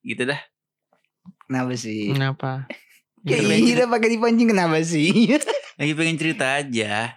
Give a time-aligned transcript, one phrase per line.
[0.00, 0.40] gitu dah
[1.44, 2.14] Kenapa sih?
[2.14, 2.70] Kenapa?
[3.26, 3.66] Kayak Gitu.
[3.74, 5.10] gila pakai dipancing kenapa sih?
[5.80, 7.16] lagi pengen cerita aja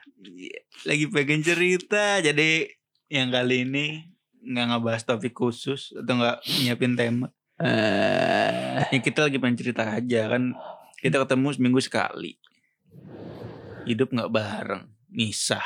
[0.83, 2.67] lagi pengen cerita jadi
[3.07, 4.07] yang kali ini
[4.39, 7.27] nggak ngebahas topik khusus atau nggak nyiapin tema
[7.59, 10.55] Eh, ya kita lagi pengen cerita aja kan
[10.97, 12.35] kita ketemu seminggu sekali
[13.83, 15.63] hidup nggak bareng misah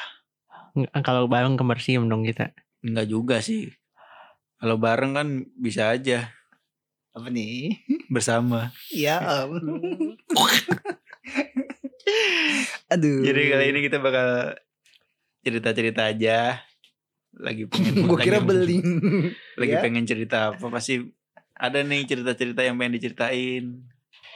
[1.01, 2.53] kalau bareng kembar siam dong kita.
[2.81, 3.69] nggak juga sih
[4.57, 6.33] kalau bareng kan bisa aja
[7.17, 7.81] Apa nih?
[8.07, 9.57] bersama Ya om.
[12.87, 13.19] Aduh.
[13.19, 14.55] jadi kali ini kita bakal
[15.41, 16.61] cerita cerita aja
[17.33, 18.87] lagi pengen Gue kira lagi- beling.
[19.55, 19.81] lagi Ya.
[19.81, 21.03] pengen cerita apa pasti
[21.53, 23.81] ada nih cerita-cerita yang pengen diceritain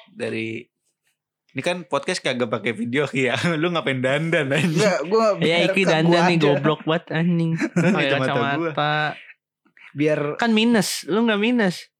[0.09, 0.65] dari
[1.51, 5.81] ini kan podcast kagak pakai video ya lu ngapain dandan aja Enggak, gue Ya Iki
[5.85, 7.51] dandan nih goblok banget anjing.
[7.75, 7.91] Gua.
[7.93, 8.95] kacamata.
[9.91, 11.90] Biar Kan minus, lu nggak minus.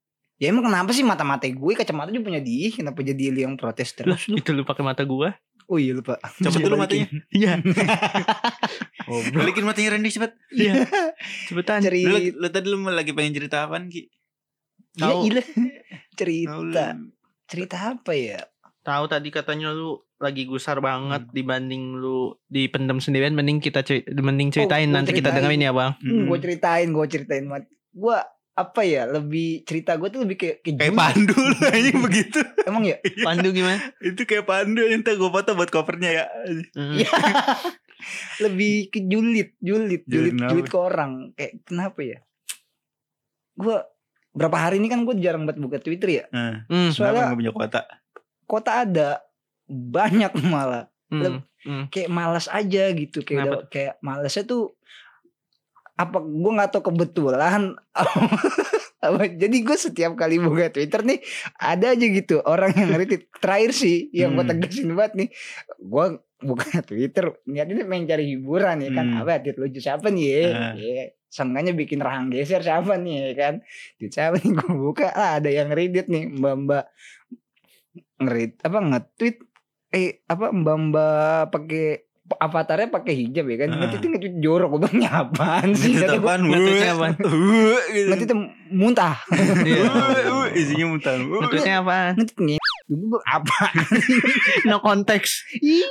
[0.41, 3.93] Ya emang kenapa sih mata-mata gue kacamata juga punya dia, kenapa jadi lu yang protes
[3.93, 4.35] Lah, terus lu?
[4.35, 5.37] itu lu pakai mata gua.
[5.69, 6.17] Oh iya lupa.
[6.17, 7.07] Coba dulu matanya.
[7.31, 7.61] Iya.
[9.03, 10.31] Oh, balikin matanya Randy cepet.
[10.49, 10.87] Iya.
[11.47, 11.81] Cepetan.
[11.81, 14.07] Ceri Lu, lu tadi lu lagi pengen cerita apaan Ki?
[14.93, 15.19] Iya, Tahu.
[15.25, 15.41] iya.
[15.41, 15.45] Oh,
[16.17, 16.55] Cerita.
[16.95, 17.11] lu-
[17.45, 18.39] Cerita apa ya?
[18.81, 24.49] Tahu tadi katanya lu lagi gusar banget dibanding lu dipendam sendirian mending kita ceri- mending
[24.49, 25.35] ceritain gua nanti kita ceritain.
[25.43, 25.91] dengerin ya, Bang.
[25.99, 26.25] Mm.
[26.25, 27.63] Gue ceritain, gue ceritain mat.
[27.91, 28.17] Gue
[28.51, 29.05] apa ya?
[29.05, 32.39] Lebih cerita gue tuh lebih kayak kayak Kayak pandu lu aja begitu.
[32.63, 32.97] Emang ya?
[33.23, 33.79] Pandu gimana?
[33.99, 36.25] Itu kayak pandu yang gue foto buat covernya ya.
[36.75, 36.93] Mm.
[36.99, 37.09] Iya.
[38.45, 41.11] lebih ke julid, julid, Julid julid, julid ke orang.
[41.33, 42.19] Kayak kenapa ya?
[43.53, 43.77] Gue
[44.31, 46.25] berapa hari ini kan gue jarang banget buka Twitter ya.
[46.31, 46.91] Nah, Mm.
[46.91, 47.81] kenapa Soalnya gak punya kuota?
[48.45, 49.09] kota ada
[49.67, 50.91] banyak malah.
[51.07, 51.39] Mm.
[51.61, 51.83] Mm.
[51.87, 53.21] Kayak malas aja gitu.
[53.21, 54.75] Kayak udah- kayak malasnya tuh
[56.01, 57.77] apa gue nggak tahu kebetulan
[59.41, 61.21] jadi gue setiap kali buka Twitter nih
[61.57, 64.51] ada aja gitu orang yang retweet terakhir sih yang gue Hmm.
[64.57, 65.29] tegasin banget nih
[65.77, 66.05] gue
[66.41, 69.05] buka Twitter niatnya main cari hiburan ya kan.
[69.13, 69.21] Hmm.
[69.21, 70.25] apa tweet lucu siapa nih?
[70.25, 73.53] Ya ya seenggaknya bikin rahang geser siapa nih ya kan.
[74.01, 74.51] Tweet siapa nih?
[74.57, 76.85] Gue buka ah, ada yang reddit nih mbak mbak
[78.21, 79.37] ngerit apa nge-tweet
[79.91, 83.77] eh apa mbak mbak pakai avatarnya pakai hijab ya kan Ah.
[83.81, 86.39] nge-tweet nge-tweet jorok gue bilang "Ini apaan sih gue apaan?
[86.43, 87.13] Ngetweetnya apaan?
[87.19, 88.07] Wuh, gitu.
[88.07, 88.31] nge-tweet
[88.69, 89.15] muntah
[89.61, 89.83] Iya.
[90.53, 91.13] Isinya muntah.
[91.15, 92.13] Ngetweetnya apaan?
[92.15, 93.59] nge-tweet nge gue apa
[94.65, 95.31] No konteks.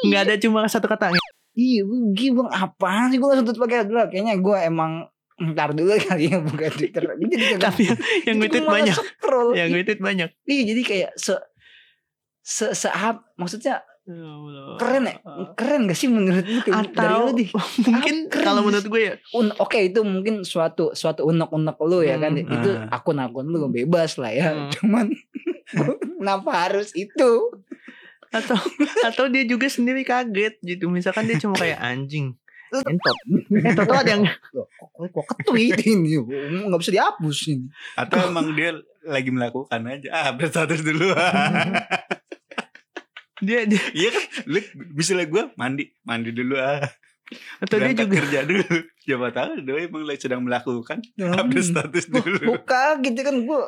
[0.03, 1.13] Nggak ada cuma satu kata.
[1.53, 5.09] iya gue bilang apaan sih gue tutup pakai dulu kayaknya gue emang
[5.43, 7.89] ntar dulu kali ya buka Twitter Gue jadi Tapi
[8.29, 8.97] yang gua malah banyak.
[8.97, 9.49] scroll.
[9.53, 10.29] Yang nge-tweet banyak.
[10.45, 11.35] Iya jadi kayak se
[12.41, 12.89] se se
[13.35, 13.81] maksudnya
[14.77, 15.15] keren ya?
[15.53, 17.45] Keren gak sih menurut lu kayak dari Atau lu di
[17.87, 18.45] mungkin Keren.
[18.45, 19.15] kalau menurut gue ya.
[19.33, 22.47] Un- oke itu mungkin suatu suatu unek-unek lu ya kan Hmm.
[22.47, 22.97] itu Ah.
[22.97, 24.49] akun-akun lu bebas lah ya.
[24.51, 24.71] Hmm.
[24.71, 25.07] cuman
[26.19, 27.51] kenapa harus itu?
[28.31, 28.55] Atau
[29.03, 30.87] atau dia juga sendiri kaget gitu.
[30.87, 32.39] Misalkan dia cuma kayak anjing
[32.71, 33.17] entot.
[33.51, 33.83] Entot.
[33.83, 34.67] Tuh ada yang kok
[35.11, 36.15] kok ketweet ini?
[36.63, 37.67] Nggak bisa dihapus ini.
[37.95, 38.71] Atau emang dia
[39.03, 40.09] lagi melakukan aja.
[40.09, 41.11] Ah, update status dulu.
[43.41, 44.59] dia, dia Iya kan, lu
[44.93, 46.85] misalnya gue mandi, mandi dulu ah.
[47.63, 48.67] atau dia juga kerja dulu.
[49.01, 52.59] Siapa tahu dia emang lagi sedang melakukan update status dulu.
[52.59, 53.63] buka gitu kan gue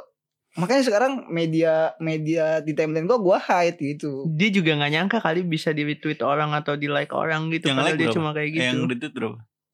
[0.53, 5.41] makanya sekarang media media di timeline gue gue hide gitu dia juga nggak nyangka kali
[5.43, 8.17] bisa di retweet orang atau di like orang gitu Yang padahal like dia berapa?
[8.21, 9.31] cuma kayak gitu Yang retweet bro,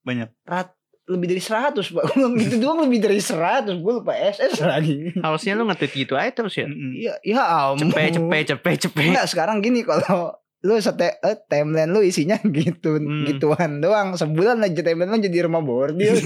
[0.06, 0.28] banyak.
[0.46, 0.68] rat
[1.08, 2.04] lebih dari 100 pak.
[2.36, 5.16] Gitu doang lebih dari 100 gue lupa SS lagi.
[5.18, 6.68] Harusnya lu nge-tweet gitu aja terus ya?
[6.68, 7.40] Iya ya
[7.72, 7.88] ampun.
[7.90, 9.04] Cepet cepet cepet cepet.
[9.10, 13.24] Enggak sekarang gini kalau lu sete eh, timeline lu isinya gitu Hmm.
[13.24, 14.14] gituan doang.
[14.14, 16.12] Sebulan aja timeline lu jadi rumah bordil.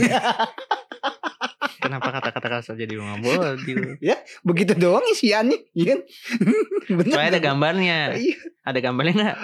[1.83, 3.99] Kenapa kata-kata kasar jadi rumah bordil?
[4.43, 6.01] Begitu doang isiannya iya kan?
[6.99, 7.99] Bener Soalnya ada gambarnya.
[8.15, 8.37] Iya.
[8.63, 9.39] Ada gambarnya nggak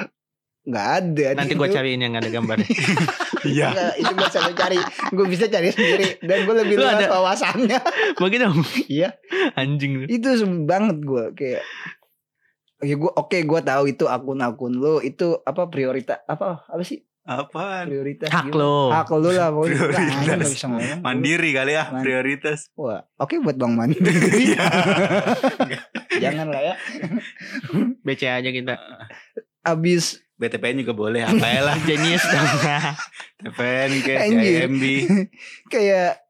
[0.68, 2.68] nggak ada nanti gue cariin yang ada gambarnya
[3.38, 3.94] Iya.
[3.94, 4.76] Itu bisa cari
[5.08, 7.78] gue bisa cari sendiri dan gue lebih Lu luas ada- wawasannya
[8.20, 8.44] begitu
[8.86, 9.14] iya
[9.54, 10.28] anjing lu itu
[10.64, 11.62] banget gue kayak
[12.78, 17.84] ya gue oke gue tahu itu akun-akun lu itu apa prioritas apa apa sih Apaan?
[17.86, 20.24] prioritas hak lo hak lu lah pokoknya Prioritas.
[20.24, 22.58] Nggak bisa ngomong Mandiri kali ya, Man- prioritas.
[22.72, 24.08] Wah, oke buat Bang Mandiri.
[24.48, 24.64] Iya.
[26.18, 26.74] Jangan lah ya.
[28.00, 28.80] BC aja kita
[29.60, 31.76] Abis BTPN juga boleh, apa lah.
[31.88, 32.48] jenius dong
[33.42, 34.58] TPN ke Anjir.
[34.64, 34.82] JMB.
[35.72, 36.22] kayak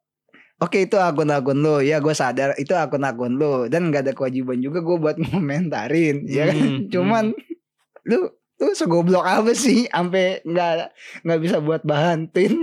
[0.58, 4.82] Oke itu akun-akun lo Ya gue sadar itu akun-akun lo Dan gak ada kewajiban juga
[4.82, 7.25] gue buat ngomentarin Ya kan Hmm, Cuman
[8.02, 8.26] Lu
[8.56, 10.90] Lu segoblok apa sih Sampai gak,
[11.22, 12.58] nggak bisa buat bahan tin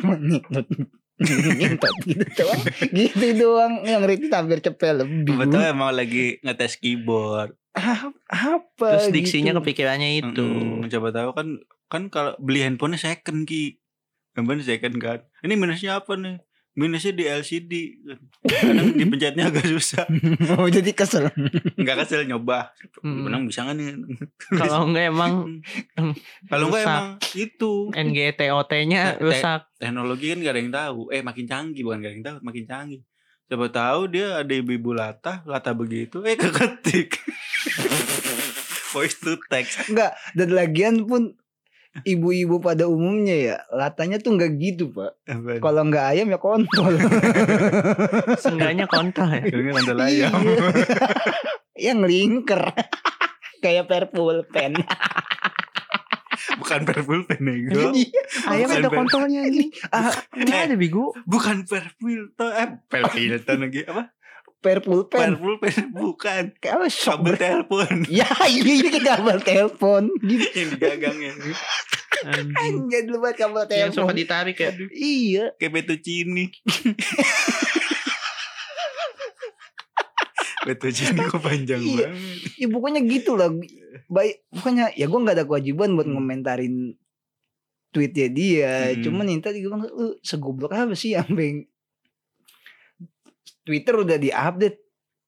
[1.16, 2.62] Ngentot gitu doang.
[2.92, 5.40] Gitu doang yang retweet hampir cepet lebih.
[5.40, 7.56] Betul emang lagi ngetes keyboard.
[7.76, 9.60] Ah, apa Terus diksinya gitu.
[9.60, 10.48] kepikirannya itu.
[10.48, 11.48] Mm-mm, coba tahu kan
[11.86, 13.78] kan kalau beli handphonenya second ki.
[14.32, 15.20] Handphone second kan.
[15.42, 16.40] Ini minusnya apa nih?
[16.74, 17.72] Minusnya di LCD.
[18.42, 20.04] Kadang dipencetnya agak susah.
[20.56, 21.32] Oh jadi kesel.
[21.76, 22.72] Enggak kesel nyoba.
[23.00, 23.16] Mm.
[23.22, 23.88] Menang bisa nggak nih?
[24.52, 25.34] Kalau enggak emang
[26.52, 26.90] Kalau enggak rusak.
[26.90, 29.62] emang itu NGTOT-nya Te- rusak.
[29.78, 31.00] teknologi kan gak ada yang tahu.
[31.10, 33.02] Eh makin canggih bukan gak ada yang tahu, makin canggih.
[33.46, 37.22] Coba tahu dia ada ibu-ibu latah, latah begitu, eh keketik.
[38.94, 39.88] Voice to text.
[39.88, 41.36] Enggak, dan lagian pun
[42.04, 45.16] ibu-ibu pada umumnya ya latanya tuh nggak gitu pak
[45.64, 46.92] kalau nggak ayam ya kontol
[48.44, 49.48] Seenggaknya kontrol ya.
[49.48, 50.28] Nonton Iya.
[50.28, 50.34] ayam.
[51.88, 52.68] yang lingker
[53.60, 54.76] kayak purple pen
[56.56, 57.92] Bukan purple pen nego.
[57.92, 58.22] Iya.
[58.48, 58.96] Ayam ada pen.
[58.96, 59.70] kontrolnya anjing.
[59.92, 61.12] Ah, Enggak ada bigo.
[61.24, 64.15] Bukan purple to eh purple to lagi apa?
[64.66, 66.44] Purple pen Purple pen bukan.
[66.58, 71.32] kayak apa shock Kabel ber- telepon ya ini ini kayak kabel telepon gitu yang digagangnya.
[72.26, 72.58] Anjing.
[72.82, 74.72] anjir lu buat kabel Yang suka telepon ditarik ya.
[74.90, 76.50] iya Kayak fettuccine.
[80.64, 82.10] fettuccine kok panjang Iya.
[82.10, 82.58] banget.
[82.58, 83.50] ya pokoknya gitu lah
[84.08, 86.16] baik pokoknya ya gue nggak ada kewajiban buat Hmm.
[86.18, 86.76] ngomentarin
[87.92, 89.02] tweetnya dia Hmm.
[89.02, 91.70] cuman yang tadi gue bilang lu segoblok apa sih sampai
[93.62, 94.82] Twitter udah diupdate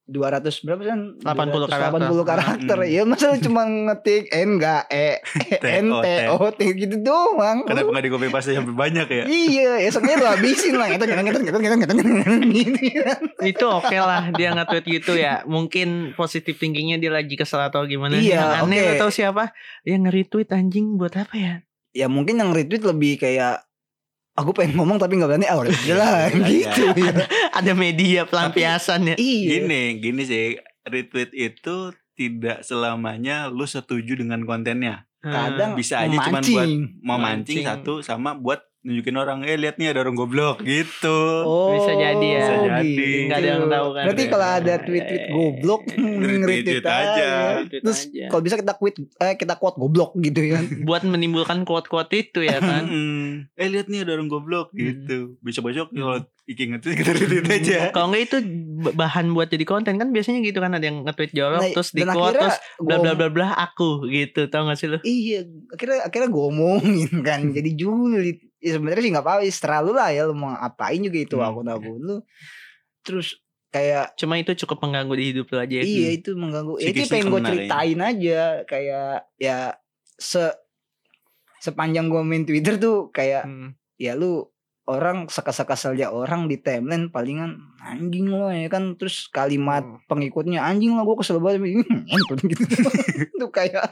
[0.07, 1.99] 200 berapa kan 80 karakter.
[1.99, 2.87] 80 karakter Hmm.
[2.87, 5.19] ya masa lu cuma ngetik N enggak E
[5.59, 9.23] N T O T gitu doang Kenapa nggak di copy paste sampai banyak ya?
[9.27, 13.97] iya esoknya lu habisin lah ngetok ngetok ngetok ngetok ngetok ngetok gitu kan Itu oke
[13.99, 15.43] lah dia nge-tweet gitu ya.
[15.43, 18.15] Mungkin positif thinkingnya dia lagi kesel atau gimana.
[18.15, 18.87] Iya, aneh oke.
[18.87, 19.51] lu tahu siapa?
[19.83, 21.53] Yang nge-retweet anjing buat apa ya?
[21.91, 23.66] ya mungkin yang retweet lebih kayak
[24.37, 27.25] aku pengen ngomong tapi nggak berani ah udah udah lah Iya, gitu ya.
[27.57, 29.15] Ada media pelampiasan ya.
[29.17, 31.75] iya Gini, gini sih, retweet itu
[32.13, 35.03] tidak selamanya lu setuju dengan kontennya.
[35.19, 36.67] kadang Bisa aja cuman buat
[37.03, 37.19] memancing.
[37.19, 37.63] Mancing.
[37.63, 41.19] satu sama buat nunjukin orang, eh lihat nih ada orang goblok gitu.
[41.43, 42.39] Oh, Bisa jadi ya.
[42.39, 42.87] Bisa jadi.
[42.87, 43.27] gitu.
[43.27, 44.03] Nggak ada yang tahu kan.
[44.07, 47.29] Berarti kalau ada Eh, tweet-tweet goblok, Retweet nge-retweet aja.
[47.67, 48.25] Terus aja.
[48.27, 50.59] kalau bisa kita quote, eh, kita quote goblok gitu ya.
[50.87, 52.87] buat menimbulkan quote-quote itu ya kan.
[53.53, 54.79] Eh lihat nih ada orang goblok Hmm.
[54.79, 55.17] gitu.
[55.41, 56.17] Besok-besok kalau
[56.47, 57.79] Iki nge-tweet kita retweet aja.
[57.91, 58.37] Kalau enggak itu
[58.89, 62.01] bahan buat jadi konten kan biasanya gitu kan ada yang nge-tweet jorok Nah, terus di
[62.01, 64.95] quote akhirnya terus bla bla bla bla aku gitu tau gak sih lu?
[65.03, 67.51] Iya, akhirnya akhirnya gue omongin kan.
[67.51, 68.46] Jadi julid.
[68.67, 71.47] Ya sebenarnya sih nggak apa-apa, terserah lu lah ya lu mau ngapain juga itu Hmm.
[71.47, 72.17] akun-akun lu.
[73.01, 75.75] Terus kayak Cuma itu cukup mengganggu di hidup lu aja.
[75.77, 76.75] iya itu mengganggu.
[76.77, 77.51] Ya, itu pengen gue kena ya.
[77.53, 79.57] ceritain aja kayak ya
[80.13, 80.43] se
[81.57, 83.73] sepanjang gue main Twitter tuh kayak Hmm.
[83.95, 84.45] ya lu
[84.85, 89.99] orang sekesal-kesalnya orang di timeline palingan anjing lo ya kan terus kalimat Hmm.
[90.05, 91.83] pengikutnya anjing lah gue kesel banget gitu
[93.35, 93.91] itu kayak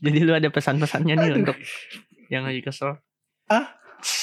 [0.00, 1.56] Jadi lu ada pesan-pesannya nih untuk
[2.28, 2.98] yang lagi kesel.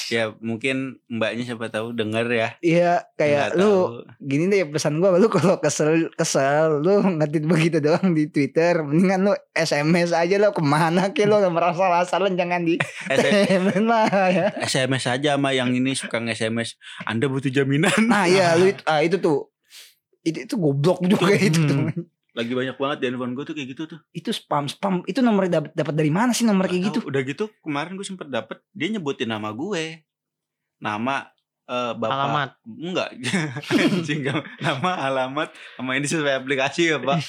[0.06, 2.48] Ya mungkin mbaknya siapa tahu denger ya.
[2.62, 3.86] ya kayak Nggak lu tahu.
[4.20, 9.26] gini deh pesan gue lu kalau kesel kesel lu ngetit begitu doang di Twitter mendingan
[9.26, 12.78] lu SMS aja lo ke mana ke lo merasa rasalan jangan di
[13.10, 16.78] S- timeline lah ya SMS aja sama yang ini suka nge-SMS.
[17.02, 18.06] Anda butuh jaminan.
[18.06, 19.50] nah iya lu itu, ah, itu tuh
[20.22, 21.90] itu itu goblok juga itu tuh
[22.32, 24.00] Lagi banyak banget di handphone gue tuh kayak gitu tuh.
[24.16, 27.08] itu spam spam itu nomor dapat dapat dari mana sih nomor kayak Nggak gitu tahu,
[27.12, 30.00] Udah gitu kemarin gue sempet dapet dia nyebutin nama gue.
[30.80, 31.16] Nama
[31.68, 32.50] eh, bapak Alamat.
[32.66, 33.08] enggak
[33.92, 34.42] anjing enggak.
[34.58, 35.48] nama alamat
[35.78, 37.22] sama ini sesuai aplikasi ya pak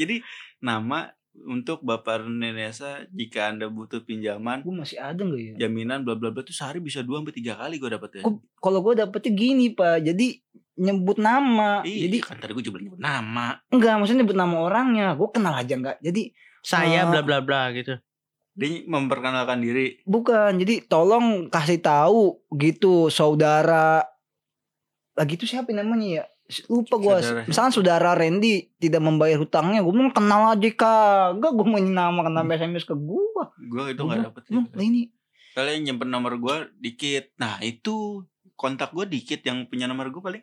[0.00, 0.24] jadi
[0.58, 6.18] nama untuk bapak Renesa jika anda butuh pinjaman gue masih ada nggak ya jaminan bla
[6.18, 8.26] bla bla tuh sehari bisa dua sampai tiga kali gue dapetnya
[8.58, 10.26] kalau gue dapetnya gini pak jadi
[10.78, 11.82] nyebut nama.
[11.82, 13.58] Iya, jadi kan tadi gue juga nyebut nama.
[13.68, 15.98] Enggak maksudnya nyebut nama orangnya gue kenal aja enggak.
[15.98, 17.10] Jadi Saya Ah.
[17.10, 17.98] bla bla bla gitu.
[18.58, 20.02] dia memperkenalkan diri.
[20.02, 24.02] Bukan jadi tolong kasih tahu gitu saudara.
[25.14, 26.24] Lagi itu siapa namanya ya?
[26.66, 31.38] Lupa gue misalkan saudara Randy tidak membayar hutangnya gue mau kenal aja kak.
[31.38, 35.12] Enggak gue mau nama kenal SMS ke gue gue itu nggak dapet lah ini.
[35.54, 37.38] Kalian nyimpen nomor gue dikit.
[37.38, 38.26] Nah itu
[38.58, 40.42] kontak gue dikit yang punya nomor gue paling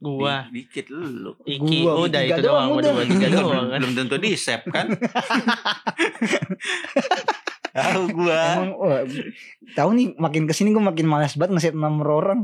[0.00, 0.48] Gua.
[0.48, 1.36] Di- dikit lu.
[1.44, 2.92] Iki Gua, udah itu doang, doang, udah udah.
[2.96, 3.66] dua tiga doang.
[3.68, 3.78] Kan.
[3.78, 4.86] belum tentu di save kan?
[7.70, 9.06] Tahu gue emang wah,
[9.78, 12.40] tahu nih makin ke sini gue makin malas banget nge nomor orang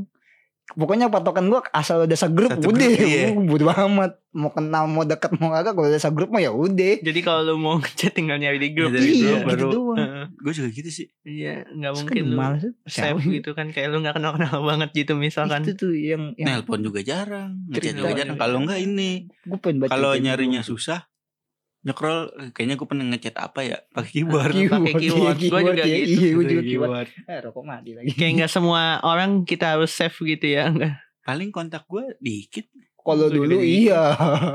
[0.75, 3.30] pokoknya patokan gua asal udah segrup Satu udah grup, iya.
[3.30, 7.00] uh, bodo amat mau kenal mau deket mau kagak kalau udah segrup mah ya udah
[7.00, 8.90] Jadi kalau lu mau ngechat tinggal nyari di grup.
[8.90, 9.68] Dari iya grup gitu baru.
[9.70, 10.25] doang Heeh.
[10.42, 11.06] Gue juga gitu sih.
[11.23, 14.58] Iya, nggak Terus mungkin kan lu males save gitu kan kayak lu nggak kenal kenal
[14.66, 15.62] banget gitu misalkan.
[15.62, 18.37] itu tuh yang yang Nelpon juga jarang, ngechat juga jarang.
[18.37, 20.76] Kalau enggak ini, gue pengen kalau nyarinya dulu.
[20.76, 21.06] susah,
[21.87, 22.19] nyekrol
[22.50, 24.50] kayaknya gue pernah ngechat apa ya pakai keyboard.
[24.50, 25.38] Pakai keyword.
[25.38, 26.11] iya, Gua juga iya, gitu.
[26.11, 29.90] iya gue juga Pakai keyword eh rokok mati lagi Kayak nggak semua orang kita harus
[29.90, 30.66] save gitu ya.
[30.69, 30.93] Nggak.
[31.23, 32.66] Paling kontak gue dikit.
[32.99, 33.87] kalau Lu dulu gede.
[33.87, 34.02] iya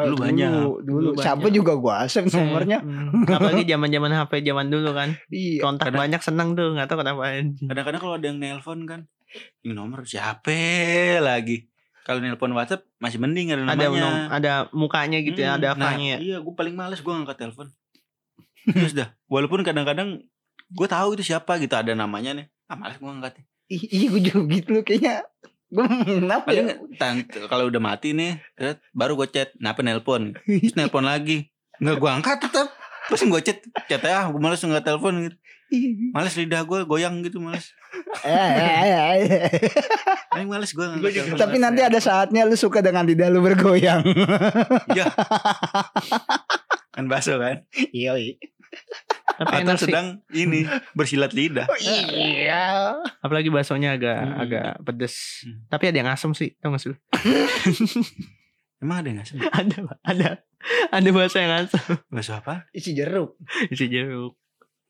[0.03, 0.51] Dulu banyak.
[0.51, 1.07] dulu, dulu.
[1.09, 1.55] Dulu siapa banyak.
[1.55, 3.23] juga gua save nomornya Hmm.
[3.25, 5.09] Apalagi zaman-zaman HP zaman dulu kan.
[5.29, 7.31] iya Kontak Kadang- banyak seneng tuh, nggak tahu kenapa.
[7.41, 9.07] Kadang-kadang kalau ada yang nelpon kan,
[9.57, 10.51] ini nomor siapa
[11.17, 11.70] lagi?
[12.01, 14.01] Kalau nelpon WhatsApp masih mending ada Ada namanya.
[14.01, 16.17] nom- ada mukanya gitu ya, Hmm, ada nah, apanya ya.
[16.17, 17.67] Iya, gue paling males gue ngangkat telepon.
[18.65, 20.21] Terus dah, walaupun kadang-kadang
[20.71, 22.45] gue tahu itu siapa gitu ada namanya nih.
[22.65, 23.41] Ah males gue ngangkat.
[23.69, 25.23] Ih, iya gue juga gitu loh kayaknya
[25.71, 25.85] gue
[26.19, 26.75] kenapa ya
[27.47, 28.43] kalau udah mati nih,
[28.91, 30.35] baru gue chat, kenapa nelpon?
[30.43, 31.47] Terus nelpon lagi,
[31.79, 32.67] nggak gue angkat tetap.
[33.07, 35.35] Terus gue chat, chat ah, gue males nggak telepon gitu.
[36.15, 37.71] Males lidah gue goyang gitu males.
[38.21, 39.49] Eh, eh, eh, eh.
[40.27, 40.85] Paling males gue
[41.33, 44.03] tapi nanti ada saatnya lu suka dengan lidah lu bergoyang
[44.89, 45.07] Iya.
[46.91, 47.63] kan baso kan?
[47.91, 48.35] iya iya.
[49.33, 49.87] Tapi Atau enak sih.
[49.87, 51.67] sedang ini bersilat lidah.
[51.79, 54.37] iya Apalagi baksonya agak Hmm.
[54.37, 55.15] agak pedes.
[55.41, 55.65] Hmm.
[55.67, 56.93] Tapi ada yang asem sih, tau gak sih?
[58.77, 59.37] Emang ada nggak sih?
[59.41, 60.29] ada, ada.
[60.89, 61.79] Ada bakso yang asem.
[62.07, 62.67] Baso apa?
[62.71, 63.33] isi jeruk
[63.67, 64.37] Isi jeruk.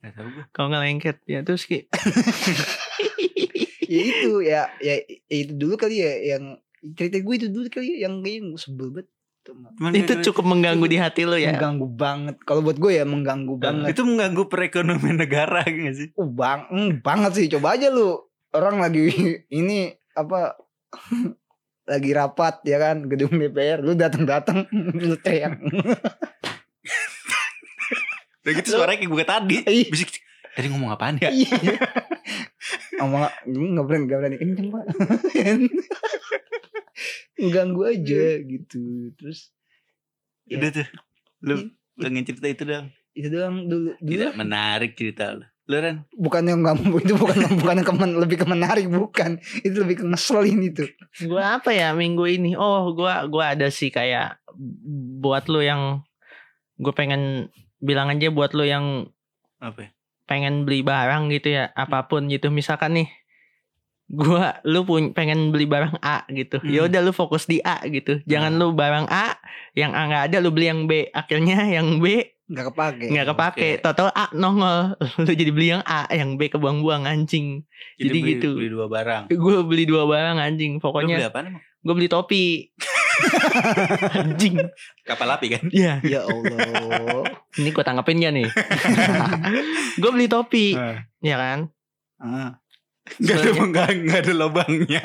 [0.01, 0.43] Gak tahu gue.
[0.50, 1.86] Kalau nggak lengket ya terus kayak
[3.86, 4.96] ya itu ya ya
[5.29, 6.58] ya itu dulu kali ya yang
[6.98, 9.10] cerita gue itu dulu kali ya yang kayaknya gue sebel banget
[9.41, 11.58] Cuman itu cukup mengganggu di hati lo ya.
[11.58, 16.13] mengganggu banget kalau buat gue ya mengganggu banget Itu mengganggu perekonomian negara gak sih?
[16.13, 18.22] uh, bang mm, banget sih coba aja lu
[18.53, 19.10] orang lagi
[19.50, 20.53] ini apa
[21.89, 25.58] lagi rapat ya kan gedung DPR lu datang datang lu teriak
[28.41, 29.55] Udah gitu suaranya kayak gue tadi.
[29.63, 29.86] Iya.
[29.89, 30.10] Bisik.
[30.51, 31.29] Tadi ngomong apaan ya?
[31.31, 31.48] Iya.
[33.00, 34.83] ngomong nggak berani nggak berani kenceng pak
[37.50, 39.50] ganggu aja gitu terus
[40.45, 40.57] Ya.
[40.60, 40.88] Udah tuh.
[41.41, 41.65] Lu Iya.
[41.95, 42.88] pengen cerita itu dong.
[43.12, 45.45] itu doang dulu dulu Tidak menarik cerita lu.
[45.67, 46.03] Lu Ren.
[46.12, 50.05] bukan yang nggak itu bukan bukan yang kemen, lebih ke menarik bukan itu lebih ke
[50.07, 50.83] ngeselin itu
[51.24, 52.51] Gua apa ya minggu ini?
[52.60, 54.39] Oh, gua gua ada sih kayak
[55.24, 56.03] buat lo yang
[56.75, 57.48] gue pengen
[57.81, 59.09] bilang aja buat lo yang
[59.57, 59.89] Apa ya?
[60.23, 63.09] pengen beli barang gitu ya apa pun gitu misalkan nih
[64.07, 66.67] gua lu pun pengen beli barang A gitu Hmm.
[66.67, 69.39] ya udah lu fokus di A gitu jangan lu barang A
[69.73, 73.69] yang A nggak ada lu beli yang B akhirnya yang B nggak kepake nggak kepake
[73.73, 73.81] oke.
[73.81, 77.63] total A nongol lu jadi beli yang A yang B kebuang-buang anjing
[77.97, 78.50] Jadi beli, gitu.
[78.53, 79.23] Beli dua barang.
[79.29, 81.63] gue beli dua barang anjing Lu beli pokoknya apa emang?
[81.81, 82.43] gue beli topi
[84.15, 84.55] anjing
[85.03, 85.63] Kapal api kan?
[85.71, 87.25] ya ya Allah
[87.57, 88.47] ini gue tanggapin gak nih
[90.01, 90.73] gue beli topi
[91.19, 91.59] ya kan
[92.19, 92.57] ah.
[93.17, 95.03] Gak ada, gak, gak ada lubangnya.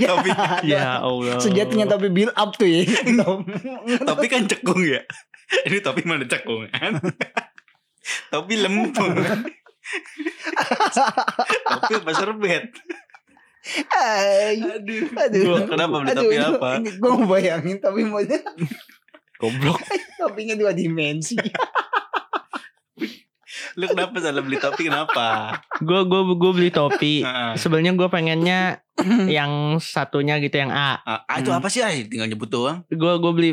[0.00, 0.30] ya, Topi.
[0.64, 2.82] ya Allah sejatinya tapi build up tuh ya
[4.08, 5.04] Topi kan cekung ya.
[5.68, 6.98] Ini topi mana cekung kan?
[8.32, 9.12] topi lempung.
[11.68, 12.64] topi apa serbet?
[13.90, 15.08] Ay, Aduh.
[15.14, 16.70] aduh Gua kenapa beli topi apa?
[17.00, 18.20] gue mau bayangin tapi mau
[19.40, 19.80] goblok
[20.20, 21.34] topinya dua dimensi
[23.74, 25.58] Lu kenapa salah beli topi kenapa?
[25.76, 27.14] gue gue gue beli topi
[27.54, 28.60] sebenarnya gue pengennya
[29.28, 31.58] yang satunya gitu yang A Ah, ah, itu Hmm.
[31.58, 31.80] apa sih?
[31.80, 32.86] Ah, tinggal nyebut doang.
[32.86, 33.50] gue gue beli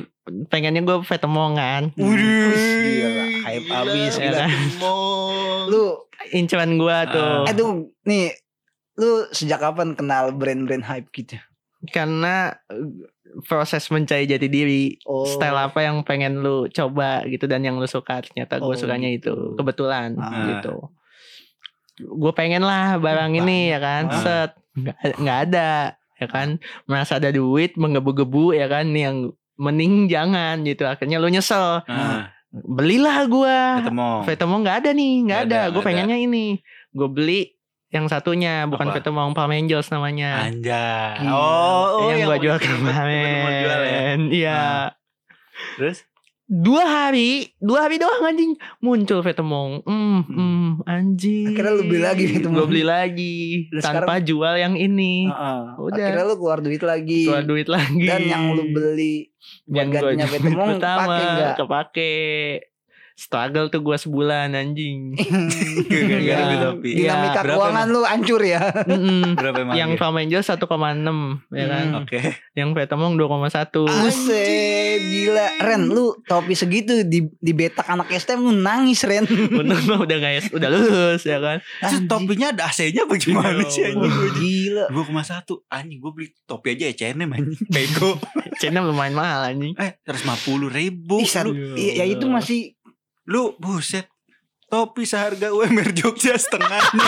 [0.48, 4.38] pengennya gue Vetemong kan gila, hype abis, gila.
[4.39, 4.51] kan?
[5.68, 5.98] lu
[6.30, 7.50] inceran gue tuh Ah.
[7.50, 7.70] aduh
[8.03, 8.30] nih
[8.96, 11.40] lu sejak kapan kenal brand-brand hype gitu?
[11.88, 13.08] Karena eh,
[13.42, 15.24] proses mencari jati diri Oh.
[15.24, 19.08] style apa yang pengen lu coba gitu dan yang lu suka ternyata gue Oh, sukanya
[19.10, 19.32] gitu.
[19.32, 20.52] itu kebetulan Ah.
[20.52, 20.76] gitu.
[21.98, 24.04] Gue pengen lah barang ini ya kan?
[24.08, 24.20] Ah.
[24.20, 24.52] set.
[25.18, 25.72] Nggak ada
[26.18, 26.58] ya kan?
[26.86, 28.90] Merasa ada duit menggebu-gebu ya kan?
[28.90, 30.84] Yang mending jangan gitu.
[30.84, 31.86] Akhirnya lu nyesel.
[31.86, 33.60] Ah, belilah gua.
[33.80, 34.12] Ketemu.
[34.26, 36.60] Vetemong nggak ada nih nggak ada, ada, gue pengennya ini.
[36.90, 37.42] Gue beli
[37.92, 39.04] yang satunya bukan Apa?
[39.04, 40.48] Vetemong Palm Angels namanya.
[40.48, 41.28] Anjay.
[41.28, 41.36] Gila.
[41.36, 42.80] Oh, yang gua jual jual ya.
[42.80, 44.64] kemarin iya
[45.76, 46.08] Terus?
[46.52, 48.60] Dua hari dua hari doang anjing.
[48.84, 51.52] Muncul Vetemong hmm, hmm anjing.
[51.56, 52.56] Akhirnya lu beli lagi Vetemong.
[52.60, 53.38] gue beli lagi.
[53.72, 55.32] Dan tanpa jual yang ini.
[55.32, 55.62] Heeh.
[55.80, 56.06] Udah.
[56.12, 57.24] akhirnya lu keluar duit lagi.
[57.24, 58.04] Keluar duit lagi.
[58.04, 59.32] Dan yang lu beli
[59.64, 61.56] buat yang gua gantinya Vetemong pertama pakai nggak?
[61.56, 62.14] kepake
[63.22, 65.13] struggle tuh gue sebulan anjing.
[65.92, 66.36] Gara-gara Iya.
[66.42, 66.90] beli topi.
[66.90, 66.98] Iya.
[66.98, 68.62] Dinamika Berapa keuangan lu hancur ya.
[68.84, 69.22] Mm-mm.
[69.38, 69.75] Berapa emang?
[69.75, 70.00] yang ya?
[70.00, 70.58] Tom Angel 1,6
[71.54, 71.86] ya kan.
[71.86, 72.00] Hmm.
[72.01, 72.20] Oke.
[72.51, 73.70] Yang Vetemong 2,1.
[74.01, 75.48] Buset, gila.
[75.60, 79.24] Ren, lu topi segitu di di betak anak STM lu nangis, Ren.
[79.62, 81.62] Untung mah udah guys, udah lulus ya kan.
[81.80, 84.01] Terus topinya ada AC-nya bagaimana sih Ya anjing?
[84.01, 84.86] Oh, gila.
[84.90, 88.18] Dua koma satu anjing gue beli topi aja H&M anjing bego
[88.58, 89.74] Channel lumayan mahal anjing.
[89.75, 91.30] eh seratus lima puluh ribu Ih,
[91.75, 92.75] iya, ya itu masih
[93.32, 94.12] lu buset
[94.68, 97.08] topi seharga UMR Jogja setengahnya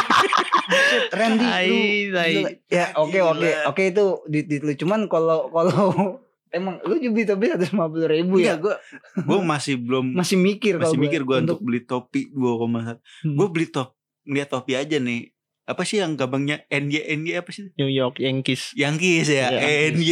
[1.13, 1.67] Randy lu Tai,
[2.09, 2.33] tai.
[2.33, 2.49] gila.
[2.67, 3.29] ya oke Gila.
[3.29, 4.71] oke oke itu di, di, lu.
[4.73, 5.83] cuman kalau kalau
[6.55, 8.75] emang lu juga beli topi seratus lima puluh ribu ya gue
[9.17, 13.35] gue masih belum masih mikir masih mikir gue untuk beli topi dua koma satu Hmm.
[13.35, 17.71] gue beli top lihat topi aja nih apa sih yang gampangnya NY NY apa sih
[17.73, 18.75] New York Yankees.
[18.75, 20.07] Yankees ya Iya, NY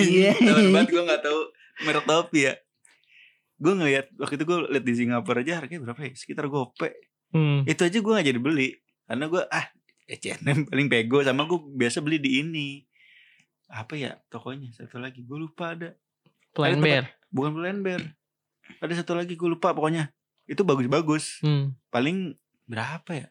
[0.00, 0.32] Iya.
[0.38, 1.40] Tahu banget gue gak tahu
[1.82, 2.54] merek topi ya
[3.64, 6.12] gue ngeliat waktu itu gue liat di Singapura aja harganya berapa ya?
[6.12, 6.92] Sekitar gope.
[7.32, 7.64] Hmm.
[7.64, 8.76] itu aja gue gak jadi beli.
[9.04, 9.66] Karena gue ah
[10.04, 12.84] H&M paling pego sama gue biasa beli di ini.
[13.66, 14.68] Apa ya tokonya?
[14.70, 15.24] Satu lagi.
[15.24, 15.96] Gue lupa ada.
[16.52, 17.08] Plan Bear.
[17.26, 18.04] bukan Plan Bear.
[18.78, 20.12] Ada satu lagi gue lupa pokoknya.
[20.44, 21.40] Itu bagus-bagus.
[21.40, 21.72] Hmm.
[21.88, 23.28] paling berapa ya?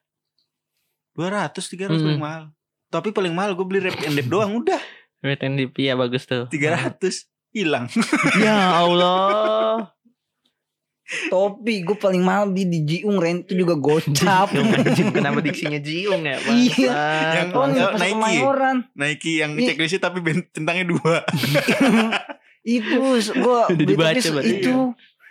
[1.13, 2.01] 200 300 Hmm.
[2.01, 2.43] paling mahal.
[2.89, 4.81] Tapi paling mahal gue beli rap and Dip doang udah.
[5.21, 6.49] Red and Deep ya bagus tuh.
[6.49, 6.99] 300
[7.51, 7.85] hilang.
[8.35, 9.93] Ya Allah.
[11.25, 14.47] Topi gue paling mahal beli di Jiung Ren itu juga gocap
[15.11, 16.39] Kenapa diksinya Jiung ya?
[16.41, 16.89] Iya.
[16.89, 17.35] Bangsat.
[17.35, 17.83] Yang- oh Nike.
[17.93, 19.67] pas kemayoran Nike yang Iya.
[19.69, 21.15] checklistnya tapi ben- centangnya dua
[22.65, 24.55] itu gue Udah dibaca berarti.
[24.57, 24.75] itu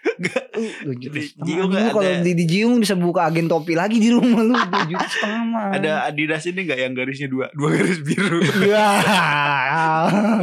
[0.03, 0.29] Di
[1.23, 1.47] setengah.
[1.47, 4.83] Jiung nggak kalau beli di Jiung bisa buka agen topi lagi di rumah lu dua
[4.85, 8.89] juta setengah mah ada Adidas ini nggak yang garisnya dua dua garis biru ya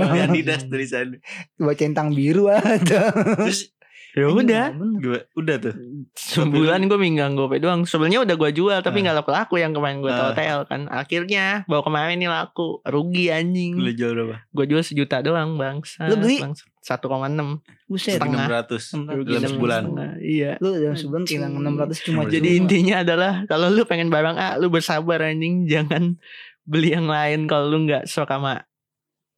[0.10, 1.20] Di Adidas tulisannya
[1.54, 3.70] dua centang biru ada terus
[4.12, 4.74] Ya udah.
[4.74, 4.98] Bener.
[5.00, 5.76] gua udah tuh
[6.14, 7.86] Sebulan gue minggang gope doang.
[7.86, 9.04] Sebenarnya udah gue jual tapi Ah.
[9.06, 10.34] nggak laku laku yang kemarin gue Ah.
[10.34, 10.86] hotel kan.
[10.88, 12.82] Akhirnya bawa kemarin ini laku.
[12.82, 13.76] Rugi anjing.
[13.76, 16.06] lu jual berapa Gue jual sejuta doang bangsa.
[16.06, 16.42] Lu beli?
[16.80, 17.62] Satu koma enam.
[17.86, 18.18] Buset.
[18.18, 18.46] Setengah.
[18.46, 20.12] enam ratus Rugi dalam enam sebulan setengah.
[20.20, 20.52] Iya.
[20.58, 22.58] Lu dalam sebulan kehilangan 600 cuma Jadi cuma.
[22.58, 26.18] intinya adalah kalau lu pengen barang A, lu bersabar anjing, jangan
[26.64, 28.66] beli yang lain kalau lu nggak suka sama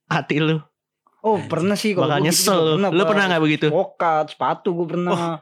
[0.07, 0.63] hati lu.
[1.21, 2.73] Oh pernah sih kalau Bakal gitu nyesel lu.
[2.75, 3.65] pernah, Lu pernah nggak begitu?
[3.67, 5.37] Pokat, sepatu gue pernah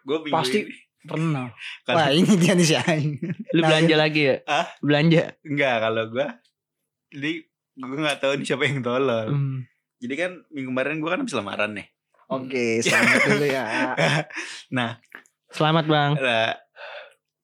[0.00, 0.60] gue bingung Pasti.
[0.62, 0.72] ini.
[1.00, 1.46] Pernah
[1.82, 3.12] Kalau- Wah ini dia nih si Aing
[3.48, 4.36] Lu Nah, belanja lagi ya?
[4.44, 4.66] Ah?
[4.78, 5.22] Belanja.
[5.40, 6.26] enggak kalau gue
[7.08, 7.30] jadi
[7.74, 9.58] gue nggak tahu nih siapa yang tolol Hmm.
[9.96, 11.86] jadi kan minggu kemarin gue kan habis lamaran nih
[12.26, 13.64] Oke selamat dulu ya
[15.48, 16.12] Selamat bang.
[16.14, 16.52] Nah,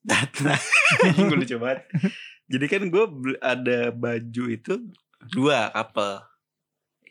[0.04, 0.59] nah,
[1.24, 1.88] gue lucu banget.
[2.44, 3.04] Jadi kan gue
[3.40, 4.72] ada baju itu
[5.30, 6.20] dua couple.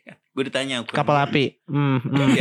[0.04, 1.24] Gue ditanya ukuran Kapal gua.
[1.24, 1.44] api.
[1.64, 1.98] Hmm.
[2.02, 2.34] hmm.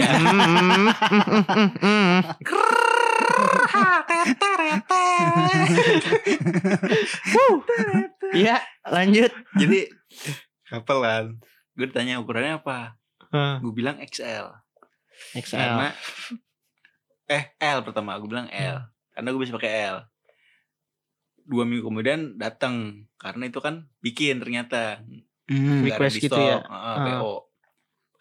[8.34, 8.58] Iya.
[8.86, 9.32] Lanjut.
[9.56, 9.80] Jadi
[10.68, 11.26] couple kan.
[11.74, 12.98] Gue ditanya ukurannya apa?
[13.30, 13.62] Hmm.
[13.62, 14.50] Gue bilang XL.
[15.38, 15.58] XL.
[15.58, 15.90] Karena
[17.30, 18.18] eh L pertama.
[18.18, 18.78] Gue bilang L.
[18.80, 18.90] Hmm.
[19.14, 19.98] Karena gue bisa pakai L.
[21.44, 25.04] Dua minggu kemudian datang karena itu kan bikin ternyata
[25.44, 26.40] Hmm, Request gitu stok.
[26.40, 26.58] ya?
[26.64, 27.06] Heeh, Ah.
[27.20, 27.34] PO.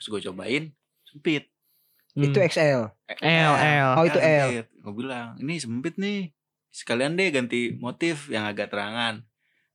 [0.02, 0.74] Terus gue cobain
[1.06, 1.46] sempit.
[2.12, 2.26] Hmm.
[2.26, 2.90] Itu XL
[3.22, 3.88] L, L.
[3.94, 4.66] Oh, itu L.
[4.66, 6.34] Gue bilang, ini sempit nih.
[6.68, 9.22] Sekalian deh ganti motif yang agak terangan.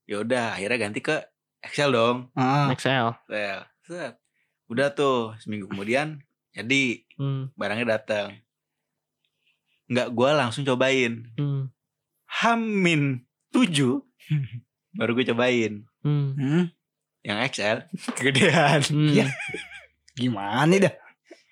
[0.03, 1.15] Ya udah, akhirnya ganti ke
[1.63, 2.17] XL dong.
[2.35, 2.67] ah.
[2.69, 3.15] XL.
[3.25, 3.59] XL.
[3.81, 4.13] Set.
[4.67, 6.19] Udah tuh, seminggu kemudian
[6.51, 7.47] jadi Hmm.
[7.55, 8.35] barangnya datang.
[9.87, 11.31] Nggak gue langsung cobain.
[11.39, 11.71] Hmm.
[12.27, 13.23] Hamin
[13.55, 14.03] 7
[14.93, 15.73] baru gue cobain.
[16.03, 16.35] Hmm.
[16.35, 16.63] Hmm,
[17.23, 17.77] Yang XL
[18.13, 18.79] kegedean.
[18.83, 19.31] Hmm.
[20.17, 20.95] Gimana dah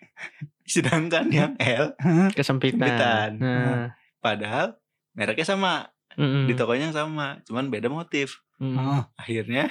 [0.65, 1.93] Sedangkan yang L
[2.33, 2.33] Kesempitan.
[2.33, 3.29] Kesempitan.
[3.37, 3.87] Nah.
[4.17, 4.81] padahal
[5.13, 5.93] mereknya sama.
[6.17, 6.49] Hmm.
[6.49, 7.45] Di tokonya sama.
[7.45, 8.41] Cuman beda motif.
[8.57, 8.73] Hmm.
[8.79, 9.69] Ah, akhirnya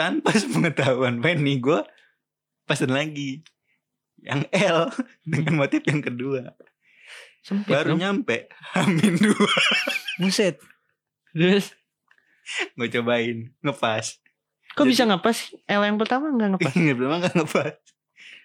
[0.00, 1.84] tanpa pengetahuan Penny gue
[2.64, 3.44] pesen lagi
[4.24, 4.88] yang L
[5.28, 6.56] dengan motif yang kedua
[7.44, 8.00] Sempit baru dong.
[8.00, 9.52] nyampe Amin dua
[10.16, 10.56] Buset
[11.36, 11.76] Terus
[12.78, 14.20] gue cobain ngepas
[14.72, 15.38] kok Jadi- bisa ngepas?
[15.64, 16.72] L yang pertama nggak ngepas?
[16.78, 17.74] nggak memang nggak ngepas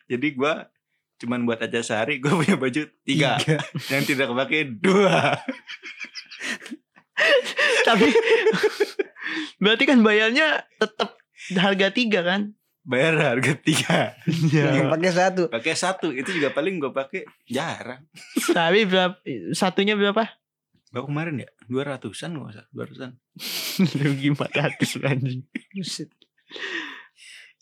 [0.06, 0.54] jadi gue
[1.16, 3.40] cuman buat aja sehari gue punya baju tiga
[3.92, 5.34] yang tidak kepake dua
[7.86, 8.12] Tapi
[9.58, 11.16] berarti kan bayarnya tetap
[11.56, 12.42] harga tiga kan?
[12.84, 14.14] bayar harga tiga
[14.46, 18.06] Yang pakai satu pakai satu itu juga paling gue pakai jarang
[18.46, 19.18] Tapi berapa?
[19.52, 20.22] Satunya berapa?
[20.96, 23.12] Baru kemarin ya dua ratusan nggak usah dua ratusan
[24.00, 25.44] Rugi 400 anjing.
[25.76, 26.08] Buset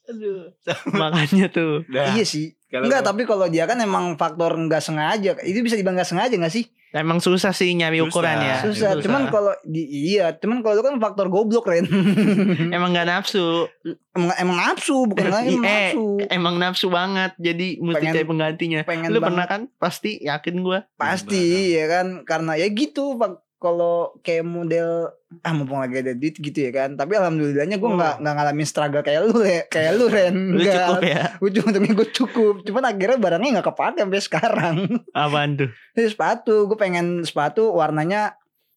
[0.04, 0.52] Aduh.
[0.94, 1.88] Makanya tuh.
[1.88, 5.76] Nah, Iya sih kalau Enggak tapi kalau dia kan emang faktor nggak sengaja Itu bisa
[5.76, 8.10] dibilang nggak sengaja gak sih Emang susah sih nyari Susah.
[8.12, 8.54] ukurannya.
[8.64, 11.90] susah cuman kalau di iya cuman kalau itu kan faktor goblok Ren
[12.70, 13.66] emang gak nafsu.
[14.12, 17.34] emang, emang nafsu bukan lagi Eh, nafsu Emang nafsu banget.
[17.36, 18.82] Jadi mesti Pengen- cari penggantinya.
[18.84, 19.26] pengen Lu banget.
[19.26, 19.62] pernah kan?
[19.76, 20.86] Pasti yakin gua.
[20.96, 23.43] pasti ya kan karena ya gitu Pak.
[23.64, 25.08] Kalau kayak model
[25.40, 27.96] ah mumpung lagi ada duit gitu ya kan tapi alhamdulillahnya gue Oh.
[27.96, 30.76] nggak nggak ngalamin struggle kayak lu ya kayak lu Ren Lu Nggak.
[30.84, 31.24] cukup ya.
[31.40, 34.76] ujung gue cukup cuman akhirnya barangnya nggak kepake sampai sekarang
[35.16, 35.70] Apaan tuh?
[35.96, 38.36] Sepatu gue pengen sepatu warnanya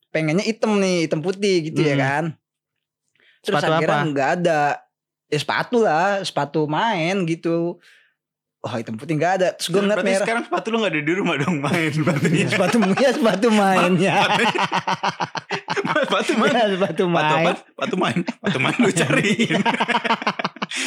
[0.08, 2.00] pengennya hitam nih hitam putih gitu ya Hmm.
[2.00, 2.24] kan
[3.42, 4.60] terus Sepatu akhirnya nggak ada
[5.26, 7.82] ya sepatu lah sepatu main gitu
[8.66, 11.00] oh hitam putih nggak ada terus gue ngeliat Berarti merah sekarang sepatu lu gak ada
[11.06, 12.46] di rumah dong main sepatunya.
[12.50, 14.14] sepatu ya sepatu mainnya
[16.06, 16.52] sepatu main.
[16.52, 17.54] Ya, sepatu Sepatu main?
[17.54, 18.18] Sepatu main.
[18.26, 19.58] Sepatu main lu cariin.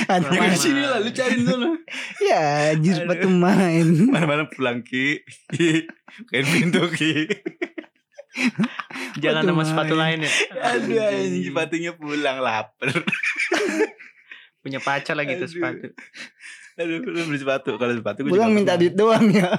[0.10, 1.70] Jangan di sini lah lu cariin dulu.
[2.20, 5.24] ya anjir sepatu main Mana-mana pulang Ki.
[6.30, 7.32] Kain pintu Ki.
[9.24, 10.32] Jangan sama sepatu lain ya.
[10.76, 12.92] Aduh anjing sepatunya pulang lapar.
[14.60, 15.96] Punya pacar lagi tuh sepatu.
[16.80, 17.76] Aduh lu beli sepatu.
[17.76, 19.52] Kalau sepatu gue pulang minta duit doang ya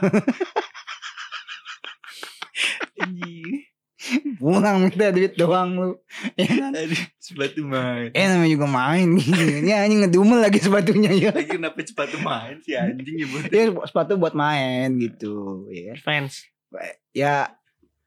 [4.41, 5.91] pulang minta duit doang lu
[6.35, 6.73] ya kan?
[6.73, 8.11] Aduh sepatu main.
[8.11, 12.59] eh namanya juga main gitu ini anjing ngedumel lagi sepatunya ya Lagi kenapa sepatu main
[12.65, 13.41] sih anjing ya bro.
[13.47, 16.49] ya sepatu buat main gitu ya Fans.
[17.15, 17.55] ya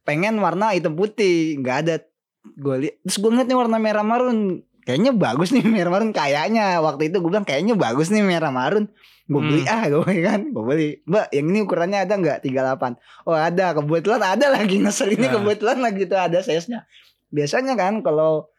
[0.04, 1.96] pengen warna hitam putih nggak ada
[2.44, 6.80] gue lihat terus gue ngeliat nih warna merah marun kayaknya bagus nih merah marun kayaknya.
[6.80, 8.88] Waktu itu gue bilang kayaknya bagus nih merah marun.
[9.24, 10.90] Gue beli ah gue kan gue beli.
[11.04, 12.44] Mbak yang ini ukurannya ada nggak?
[12.44, 15.40] 38 oh ada kebetulan ada lagi ngesel ini Nah.
[15.40, 16.84] kebetulan lagi tuh ada size nya
[17.32, 18.52] biasanya kan kalau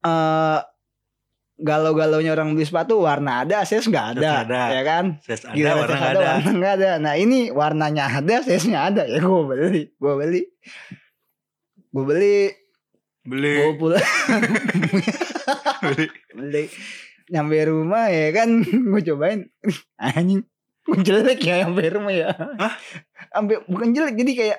[0.00, 0.60] eh
[1.58, 4.60] galau-galaunya orang beli sepatu warna ada size nggak ada, ada.
[4.70, 5.04] ya kan?
[5.18, 6.22] Size ada Gila, warna size gak ada.
[6.30, 6.90] warna nggak ada.
[7.02, 10.42] Nah ini warnanya ada, size-nya ada ya gue beli, gue beli,
[11.90, 12.38] gue beli,
[13.26, 13.54] Beli.
[13.58, 13.98] gue pulang
[16.34, 16.64] Beli.
[17.28, 18.48] nyampe rumah ya kan,
[18.90, 19.44] gue cobain,
[20.00, 20.42] anjing,
[21.04, 22.32] jelek ya nyampe rumah ya,
[23.28, 24.58] sampai bukan jelek jadi kayak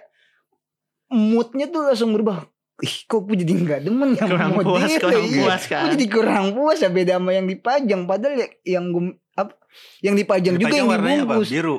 [1.10, 2.46] moodnya tuh langsung berubah.
[2.80, 5.36] Ih kok gue jadi nggak demen ya Kurang sama puas, model, kurang iya.
[5.44, 5.84] puas Gue kan.
[6.00, 9.04] jadi kurang puas ya beda sama yang dipajang padahal ya, yang gue
[9.36, 9.54] apa
[10.00, 11.24] yang dipajang, juga Dipajang yang warnanya apa?
[11.28, 11.78] dibungkus Biru.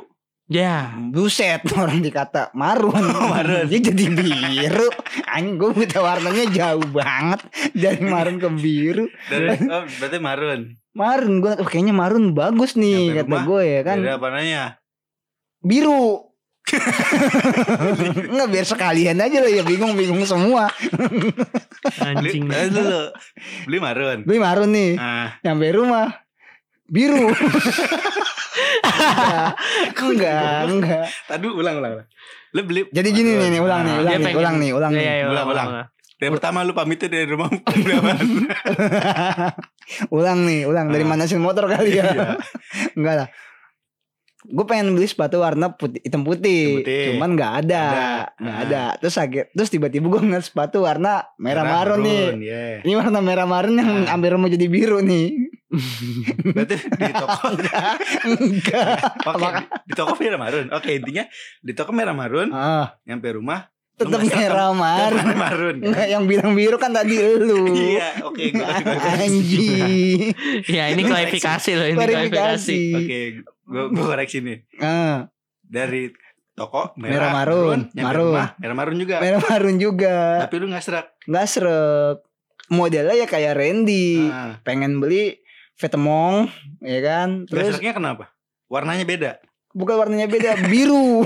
[0.50, 0.90] Ya.
[1.14, 2.90] Buset orang dikata marun
[3.32, 3.70] Marun.
[3.70, 4.90] Dia jadi biru
[5.30, 7.38] Anjing gue buta warnanya jauh banget
[7.70, 10.60] Dari marun ke biru Dari, oh, berarti marun.
[10.90, 14.26] Marun gue oh, kayaknya marun bagus nih Nyampe Kata rumah, gue ya kan Dari apa
[14.26, 14.62] namanya?
[15.62, 16.02] Biru
[18.26, 20.66] Enggak biar sekalian aja lah ya Bingung-bingung semua
[21.96, 22.50] Anjing.
[22.50, 23.02] eh, dulu.
[23.64, 24.18] Beli marun.
[24.26, 26.10] Beli marun nih Ah, Nyampe rumah
[26.90, 27.30] Biru
[28.50, 29.54] Enggak
[30.00, 31.92] Enggak Enggak tadi ulang ulang.
[31.94, 32.08] ulang.
[32.50, 34.92] Lu beli Jadi gini nih, nih ulang nih Ulang Dia nih pengen- Ulang nih Ulang
[34.92, 35.68] Iya, nih iya, Ulang, ulang.
[36.16, 37.96] Dari pertama lu pamitnya dari rumah beli
[40.10, 41.08] ulang nih, ulang dari Ah.
[41.08, 42.04] manasin motor kali ya.
[42.06, 42.28] Iya.
[42.92, 43.28] Enggak lah.
[44.42, 47.12] Gue pengen beli sepatu warna putih, hitam putih, putih.
[47.12, 48.08] cuman nggak ada, Ada.
[48.36, 48.82] nggak ada.
[48.96, 52.24] Terus akhir, terus tiba-tiba gue ngeliat sepatu warna merah marun nih.
[52.38, 52.64] iya.
[52.80, 54.12] Ini warna merah marun yang Ah.
[54.12, 55.59] hampir mau jadi biru nih.
[56.52, 58.98] Berarti di toko Enggak.
[59.24, 60.66] Oke, di, di toko merah marun.
[60.70, 61.24] Oke, intinya
[61.58, 65.12] di toko merah marun, Ah, nyampe rumah tetap nggak serak- merah marun.
[65.14, 65.74] merah marun.
[65.76, 65.86] kan?
[65.86, 67.62] Enggak yang bilang biru kan tadi lu.
[67.90, 68.44] Iya, oke.
[69.14, 70.32] Anjing.
[70.66, 72.32] Ya ini klarifikasi loh ini Klarifikasi.
[72.32, 72.80] klarifikasi.
[72.96, 73.20] Oke,
[73.64, 74.58] gue gue koreksi nih.
[74.78, 75.28] Ah,
[75.62, 76.10] Dari
[76.52, 78.26] toko Merah merah, marun, nyampe marun.
[78.28, 79.16] rumah merah marun juga.
[79.18, 80.16] merah marun juga.
[80.42, 81.06] Tapi lu nggak serak.
[81.24, 82.16] Nggak seret.
[82.68, 84.26] Modelnya ya kayak Randy.
[84.26, 85.38] Ah, pengen beli
[85.80, 86.46] Vetemong
[86.78, 88.24] ya kan nggak terus seraknya kenapa?
[88.66, 89.32] Warnanya beda.
[89.70, 91.22] bukan warnanya beda biru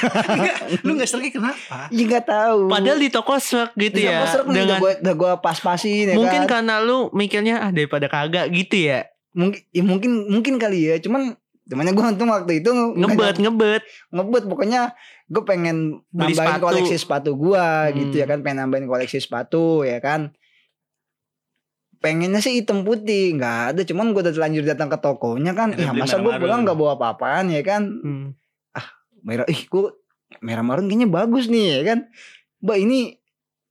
[0.84, 1.88] lu nggak seraknya kenapa?
[1.88, 4.26] ya nggak tahu Padahal di toko serak gitu Bisa ya.
[4.26, 6.50] serem nih, udah Dengan gua, udah gua pas-pasin ya mungkin kan.
[6.60, 9.08] karena lu mikirnya ah daripada kagak gitu ya.
[9.30, 13.84] mungkin ya mungkin mungkin kali ya cuman Cuman gue untung waktu itu Ngebet, ngebet.
[14.08, 16.64] ngebut pokoknya gue pengen Beli nambahin sepatu.
[16.64, 18.20] koleksi sepatu gue gitu Hmm.
[18.20, 20.32] ya kan pengen nambahin koleksi sepatu ya kan
[21.98, 25.82] pengennya sih hitam putih nggak ada cuman gue udah terlanjur datang ke tokonya kan Ada
[25.82, 28.26] ya masa gue pulang nggak bawa apa-apaan ya kan Hmm.
[29.20, 29.90] merah ih gue
[30.38, 31.98] merah marun kayaknya bagus nih ya kan
[32.58, 33.18] mbak ini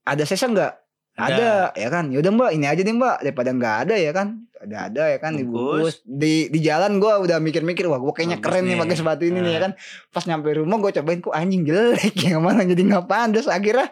[0.03, 0.73] ada sesa nggak
[1.15, 1.71] ada.
[1.73, 5.03] ya kan yaudah mbak ini aja deh mbak daripada nggak ada ya kan ada ada
[5.07, 5.97] ya kan dibungkus Bungkus.
[6.03, 8.81] di di jalan gue udah mikir-mikir wah gue kayaknya Bagus keren nih nih.
[8.81, 9.63] pakai sepatu ini nih ya Nah.
[9.63, 9.71] kan
[10.11, 13.87] pas nyampe rumah gue cobain kok anjing jelek ya malah jadi nggak pantas akhirnya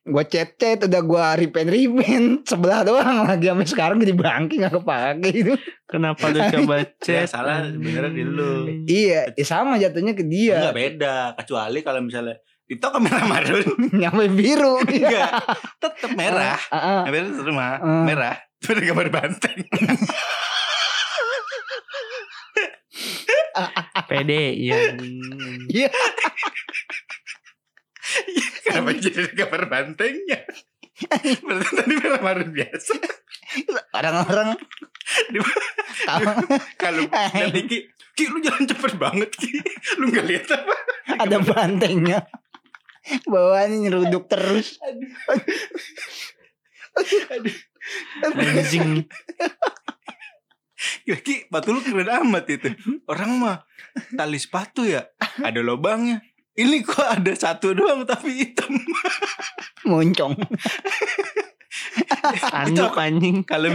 [0.00, 5.30] gue cet-cet udah gue repaint repaint sebelah doang lagi sampai sekarang jadi bangki nggak kepake
[5.32, 7.26] itu Kenapa lu coba Ya, chat?
[7.28, 8.52] salah sebenarnya di lu.
[8.84, 12.36] iya ya sama jatuhnya ke dia Enggak beda, kecuali kalau misalnya
[12.68, 13.64] Ditok merah marun.
[14.04, 14.76] Nyampe biru.
[14.84, 15.40] Enggak.
[15.80, 16.60] Tetep merah.
[16.68, 17.02] Ah, ah.
[17.08, 17.68] Merah terima.
[17.80, 18.04] Ah.
[18.04, 18.36] Merah.
[18.60, 19.56] Itu ada gambar banteng.
[24.04, 24.76] Pede ya.
[25.68, 25.88] Iya.
[28.64, 30.40] Kenapa jadi gambar bantengnya?
[31.46, 32.94] Berarti tadi merah marun biasa.
[33.94, 34.58] Orang-orang
[36.76, 37.02] Kalau
[37.40, 37.78] nanti Ki,
[38.12, 39.50] Ki lu jalan cepet banget Ki.
[40.00, 40.74] Lu gak lihat apa?
[41.08, 42.28] ada bantengnya.
[43.24, 44.76] Bawaannya nyeruduk terus.
[48.36, 49.08] Anjing.
[51.08, 52.68] Ya, Ki, sepatu lu keren amat itu.
[53.08, 53.64] Orang mah
[54.12, 55.08] tali sepatu ya,
[55.40, 56.20] ada lubangnya.
[56.58, 58.74] Ini kok ada satu doang tapi hitam.
[59.88, 60.34] Moncong.
[62.52, 63.46] Tanduk anjing.
[63.46, 63.70] Kalau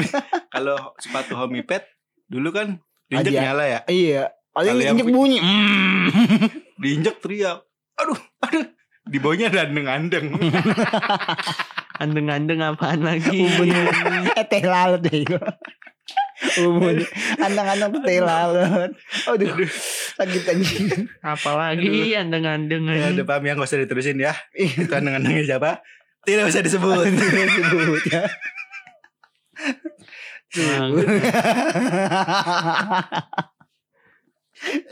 [0.51, 1.87] kalau sepatu homipet
[2.27, 4.23] dulu kan diinjek nyala ya, Iya.
[4.51, 5.37] Paling Kalau yang injek pu- bunyi.
[5.39, 6.05] Mm.
[6.83, 7.63] diinjek teriak.
[7.95, 8.67] Aduh, aduh.
[9.03, 10.27] Di bawahnya ada andeng-andeng.
[11.97, 13.47] Andeng-andeng apaan lagi?
[13.47, 13.69] Ubun.
[14.33, 15.23] Eh teh lalat deh
[16.59, 16.97] Ubun.
[17.37, 18.91] Andang-andang tuh teh lalat.
[19.29, 19.53] Aduh.
[20.17, 21.07] Sakit anjing.
[21.21, 23.21] Apalagi andeng-andeng ya, anjing.
[23.21, 24.33] udah paham ya, gak usah diterusin ya.
[24.57, 25.85] Itu andeng-andengnya siapa?
[26.25, 27.05] Tidak usah disebut.
[27.09, 28.23] Disebut ya.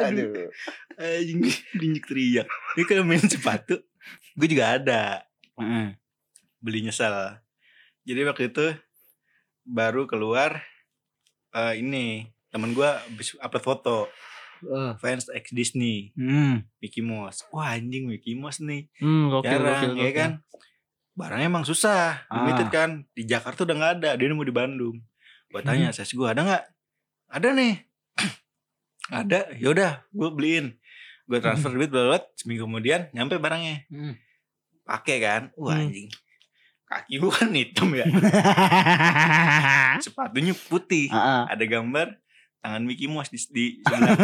[0.01, 0.49] Aduh.
[1.01, 1.39] Anjing,
[1.77, 2.47] diinjek teriak.
[2.77, 3.81] Ini kalau main sepatu,
[4.37, 5.25] gue juga ada.
[6.61, 7.41] beli nyesel.
[8.05, 8.65] Jadi waktu itu
[9.65, 10.61] baru keluar
[11.51, 13.97] eh, ini temen gue habis upload foto
[14.61, 14.93] Oh.
[14.95, 16.61] fans ex Disney Hmm.
[16.77, 17.49] Mickey Mouse.
[17.49, 18.85] Wah anjing Mickey Mouse nih.
[18.95, 20.13] Hmm, gokil, Jarang gokil, ya gokil.
[20.13, 20.31] kan.
[21.11, 22.35] Barangnya emang susah, Ah.
[22.39, 22.89] limited kan.
[23.11, 25.01] Di Jakarta udah nggak ada, dia nemu di Bandung.
[25.49, 25.95] Gue tanya, Hmm.
[25.97, 26.63] saya gue ada nggak?
[27.27, 27.73] Ada nih.
[29.11, 30.77] ada, yaudah, gue beliin.
[31.25, 33.89] Gue transfer duit, bla seminggu kemudian nyampe barangnya.
[33.89, 34.13] Hmm.
[34.83, 36.05] Pakai kan, wah Hmm.
[36.91, 38.03] Kaki gue kan hitam ya,
[40.03, 41.07] sepatunya putih.
[41.07, 41.47] Ah.
[41.47, 42.19] Ada gambar
[42.59, 44.19] tangan Mickey Mouse di, di sebelah.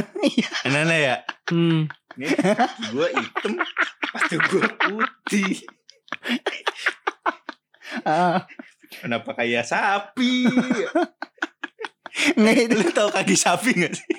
[0.67, 1.15] Aneh-aneh ya.
[1.47, 1.87] Hmm.
[2.19, 3.53] Nih, kaki gue hitam,
[4.03, 5.53] sepatu gue putih.
[8.03, 8.43] Ah.
[8.99, 10.51] Kenapa kayak sapi?
[12.35, 12.75] Nggak itu.
[12.83, 14.11] Lu tau kaki sapi gak sih?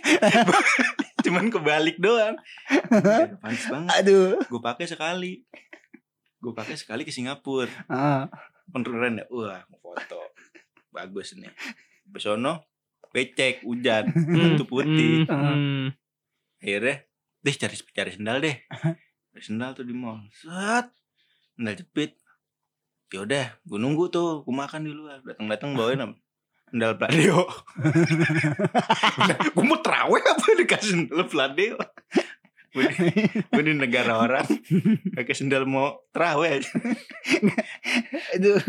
[1.26, 2.38] Cuman kebalik doang.
[3.98, 4.38] Aduh.
[4.46, 5.44] Gue pakai sekali.
[6.38, 7.70] Gue pakai sekali ke Singapura.
[7.90, 8.30] Ah.
[8.70, 9.24] Penurunan ya.
[9.30, 10.20] Wah, mau foto.
[10.94, 11.50] Bagus nih.
[12.06, 12.68] Besono
[13.10, 14.12] becek hujan.
[14.12, 14.54] Hmm.
[14.54, 15.26] Itu putih.
[15.26, 15.42] Hmm.
[15.42, 15.86] Hmm.
[16.62, 17.06] Akhirnya
[17.42, 18.56] deh cari cari sendal deh.
[19.34, 20.22] Cari sendal tuh di mall.
[20.34, 20.90] Set.
[21.56, 22.14] Sendal jepit.
[23.08, 25.24] Yaudah, gue nunggu tuh, gue makan di luar.
[25.24, 26.16] Datang-datang bawain apa?
[26.68, 27.40] Sendal Pladeo.
[29.56, 31.80] gue mau terawih apa dikasih sendal Pladeo?
[32.68, 32.96] Gue di,
[33.40, 34.44] gue di negara orang
[35.10, 36.60] pakai sendal mau terawih.
[38.30, 38.60] Itu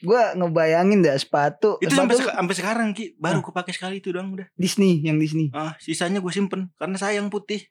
[0.00, 1.76] gua ngebayangin dah sepatu.
[1.78, 4.48] Itu sampai sepatu seka- sampai sekarang Ki, baru gue pakai sekali itu doang udah.
[4.54, 5.48] Disney yang Disney.
[5.50, 7.68] Ah, sisanya gue simpen karena sayang putih.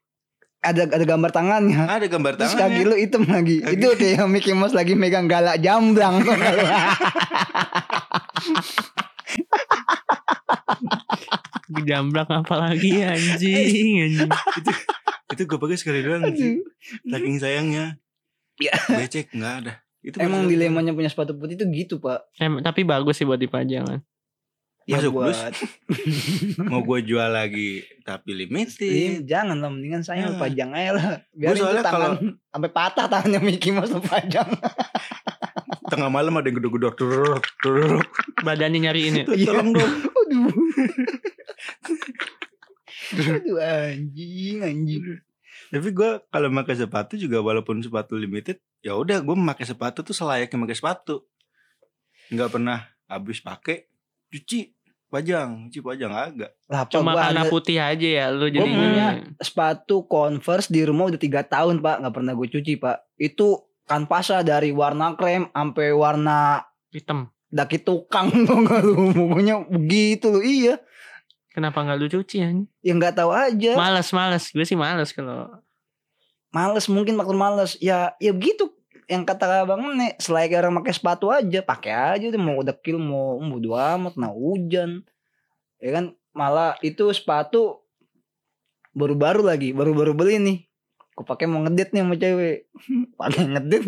[0.59, 1.77] Ada ada gambar tangannya.
[1.79, 2.85] Ada gambar Terus kaki tangannya.
[2.85, 3.57] lu hitam lagi.
[3.59, 6.25] Kaki- Itu kayak Mickey Mouse lagi megang galak jamblang.
[11.67, 14.31] Gejambrak apalagi anjing anjing.
[15.27, 16.61] Itu gue pakai sekali doang sih.
[17.03, 17.97] Saking sayangnya.
[18.55, 18.73] Ya.
[18.87, 19.73] Becek nggak ada.
[19.99, 22.29] Itu Emang dilemanya punya sepatu putih itu gitu, Pak.
[22.37, 23.99] Em, tapi bagus sih buat dipajang kan.
[24.85, 25.33] Ya Masuk buat
[26.69, 29.25] mau gue jual lagi tapi Iya, limited.
[29.25, 30.37] jangan lah mendingan saya Ah.
[30.37, 31.07] pajang aja lah.
[31.33, 32.11] Biar itu soalnya tangan
[32.45, 34.45] sampai patah tangannya Mickey Mouse pajang.
[35.89, 38.05] Tengah malam ada yang gedor-gedor turuk turuk.
[38.45, 39.25] Badannya nyariin ya.
[39.25, 39.89] Tolong dong.
[40.05, 40.53] Aduh.
[43.35, 45.03] Aduh anjing anjing.
[45.71, 50.13] Tapi gue kalau pakai sepatu juga walaupun sepatu limited, ya udah gue memakai sepatu tuh
[50.15, 51.15] selayaknya pakai sepatu.
[52.29, 53.87] Nggak pernah habis pakai
[54.29, 54.75] cuci
[55.09, 56.51] pajang, cuci pajang agak.
[56.67, 59.07] Lah Cuma ada putih aja ya lu jadi punya
[59.39, 62.97] sepatu Converse di rumah udah tiga tahun pak nggak pernah gue cuci pak.
[63.15, 67.29] Itu kanvasnya dari warna krem sampai warna hitam.
[67.55, 70.75] daki tukang tuh nggak lu pokoknya begitu lu iya
[71.55, 72.51] Kenapa nggak lu cuci ya?
[72.83, 73.79] ya nggak tahu aja.
[73.79, 74.51] Males males.
[74.51, 75.47] Gue sih males kalau
[76.51, 77.79] males mungkin faktor males.
[77.79, 78.75] Ya ya begitu.
[79.07, 82.41] Yang kata bang nih selayaknya orang pakai sepatu aja pakai aja tuh.
[82.43, 85.07] Mau dekil mau bodo amat nah hujan.
[85.79, 86.11] Ya kan?
[86.35, 87.79] Malah itu sepatu
[88.91, 90.57] baru-baru lagi baru-baru beli nih.
[91.15, 92.67] Aku pakai mau ngedit nih sama cewek.
[93.23, 93.83] Pakai ngedit.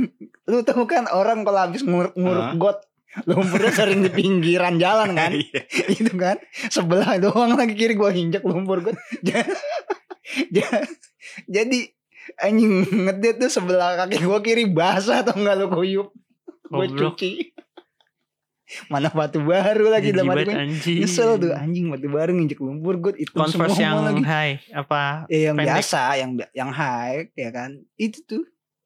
[0.47, 2.56] Lu tahu kan orang kalau habis nguruk nguruk Hah?
[2.56, 2.87] got
[3.29, 5.61] lumpurnya sering di pinggiran jalan kan Iya.
[5.89, 8.83] itu kan sebelah doang lagi kiri gua injek lumpur
[10.51, 10.85] ja-
[11.45, 11.79] jadi
[12.37, 16.11] Anjing ngedit tuh sebelah kaki gue kiri basah atau enggak lu kuyup.
[16.67, 17.55] Gue cuci.
[18.91, 20.51] Mana batu baru lagi dalam hati gue.
[20.51, 20.97] anjing.
[20.99, 24.19] Nyesel tuh anjing batu baru nginjek lumpur gue itu Converse yang lagi.
[24.21, 25.71] high apa Ya, yang pendek.
[25.71, 27.79] biasa, yang yang high ya kan.
[27.95, 28.43] Itu tuh.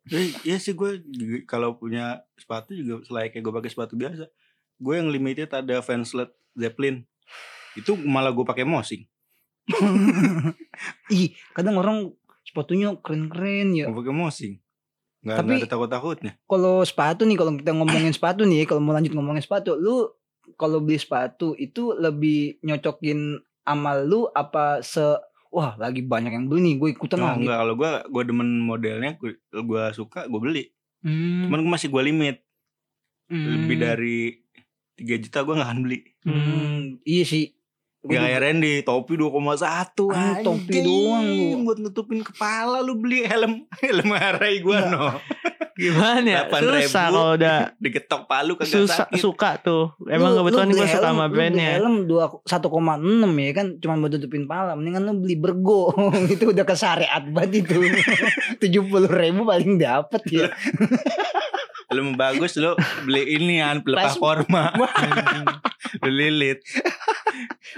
[0.09, 1.05] Iya sih gue
[1.45, 4.25] kalau punya sepatu juga selayaknya gue pakai sepatu biasa.
[4.81, 7.05] Gue yang limited ada Vanslet Zeppelin.
[7.77, 9.05] Itu malah gue pakai mosing.
[11.13, 12.09] Ih, kadang orang
[12.41, 13.85] sepatunya keren-keren ya.
[13.87, 14.53] Gue pakai mosing.
[15.21, 16.31] Nggak, Tapi- ada takut-takutnya.
[16.49, 20.09] Kalau sepatu nih, kalau kita ngomongin sepatu nih, kalau mau lanjut ngomongin sepatu, lu
[20.57, 24.99] kalau beli sepatu itu lebih nyocokin sama lu apa se
[25.51, 27.43] wah lagi banyak yang beli nih, gue ikutan Oh, lah gitu.
[27.43, 30.63] enggak, kalau gue gue demen modelnya, gue, gue suka, gue beli.
[31.01, 32.37] Hmm, Cuman gue masih gue limit.
[33.27, 34.17] Lebih hmm, dari
[34.93, 35.99] 3 juta gue gak akan beli.
[36.23, 37.51] hmm, iya sih.
[38.01, 41.47] Juga- kayak Randy, topi 2,1 Ah, topi doang lu.
[41.63, 45.21] Buat nutupin kepala lu beli helm Helm Harai gue no
[45.81, 46.61] gimana ya 8.000.
[46.61, 50.85] susah kalau udah Digetok palu kagak susah sakit suka tuh emang Lu- kebetulan lu gue
[50.85, 54.45] suka sama lu beli brandnya Helm dua satu koma enam ya kan, cuma buat tutupin
[54.45, 54.77] pala.
[54.77, 55.89] Mendingan lu beli bergo,
[56.33, 57.81] itu udah ke syariat banget itu.
[58.61, 60.47] Tujuh puluh ribu paling dapet ya.
[61.89, 64.71] Helm bagus lu beli ini an korma
[66.05, 66.63] Lu lilit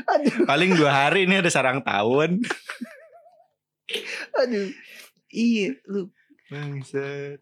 [0.06, 2.44] Aduh, Paling dua hari ini ada sarang tawon
[4.34, 4.70] aduh.
[5.34, 6.13] Iya, lu
[6.54, 7.42] Bangsat.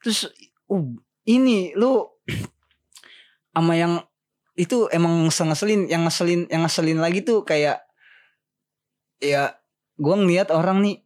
[0.00, 0.32] terus
[0.72, 0.88] uh,
[1.28, 2.08] ini lu
[3.54, 4.00] sama yang
[4.56, 7.84] itu emang ngeselin yang ngeselin yang ngeselin lagi tuh kayak
[9.20, 9.52] ya
[10.00, 11.04] gua ngeliat orang nih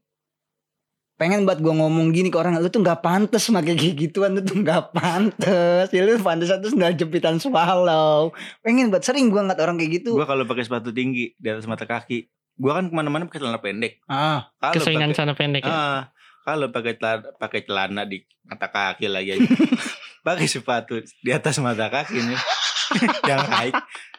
[1.18, 4.42] pengen buat gua ngomong gini ke orang lu tuh nggak pantas pakai kayak gituan lu
[4.42, 8.30] tuh nggak pantas ya lu pantas terus nggak jepitan swallow.
[8.62, 10.14] Pengen buat sering gua ngeliat orang kayak gitu.
[10.14, 13.58] Gue kalau pakai sepatu tinggi Di atas mata kaki Gue kan ke mana-mana pakai celana
[13.58, 13.98] pendek.
[14.06, 14.46] Ah.
[14.62, 15.74] Keseringan pakai sana pendek ya?
[15.74, 16.00] Ah,
[16.44, 19.48] Kalau pakai celana, pakai celana di mata kaki lagi aja.
[20.24, 22.40] Pakai sepatu di atas mata kaki nih.
[23.28, 23.72] Yang high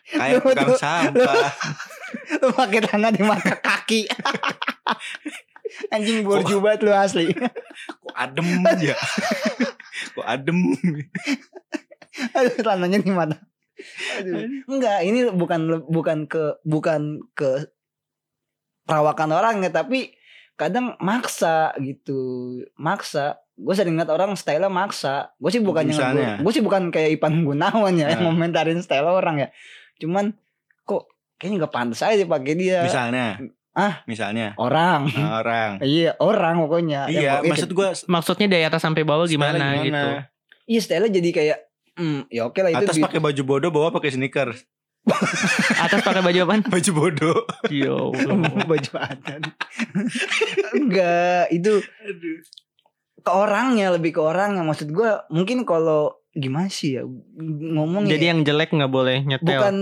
[0.06, 1.50] Kayak tukang sampah.
[2.42, 4.06] Lu pakai tangan di mata kaki.
[5.90, 7.34] Anjing borju banget lu asli.
[7.34, 8.94] Kok adem aja
[10.14, 10.78] Kok adem?
[12.38, 13.36] Aduh, celananya di mana?
[14.22, 14.46] Aduh.
[14.70, 17.74] Enggak, ini bukan bukan ke bukan ke
[18.86, 20.14] perawakan orang ya, tapi
[20.56, 22.20] kadang maksa gitu.
[22.76, 23.40] Maksa.
[23.56, 25.32] Gue sering liat orang style maksa.
[25.40, 26.32] Gue sih bukannya Misalnya?
[26.44, 28.32] gue sih bukan kayak Ipan Gunawan ya yang Nah.
[28.32, 29.48] ngomentarin style orang ya.
[30.00, 30.36] Cuman
[30.84, 31.08] kok
[31.40, 32.84] kayaknya nggak pantas aja pakai dia.
[32.84, 33.40] Misalnya
[33.76, 34.00] Ah.
[34.08, 35.12] Misalnya Orang.
[35.12, 37.12] Orang Iya, orang pokoknya.
[37.12, 40.10] Yang Iya pokoknya maksud gue maksudnya dari atas sampai bawah gimana, gitu
[40.66, 41.58] Iya, style jadi kayak
[42.00, 44.64] hmm, ya oke lah itu Atas pakai baju bodoh Bawah pakai sneakers
[45.78, 47.40] atas pakai baju apaan Baju bodoh
[47.70, 48.10] yo
[48.72, 49.42] baju adat.
[50.74, 52.38] Enggak, itu Aduh
[53.26, 54.62] ke orangnya lebih ke orangnya.
[54.62, 57.04] Maksud gua mungkin kalau gimana sih ya
[57.74, 59.76] ngomong jadi yang jelek nggak boleh nyetel bukan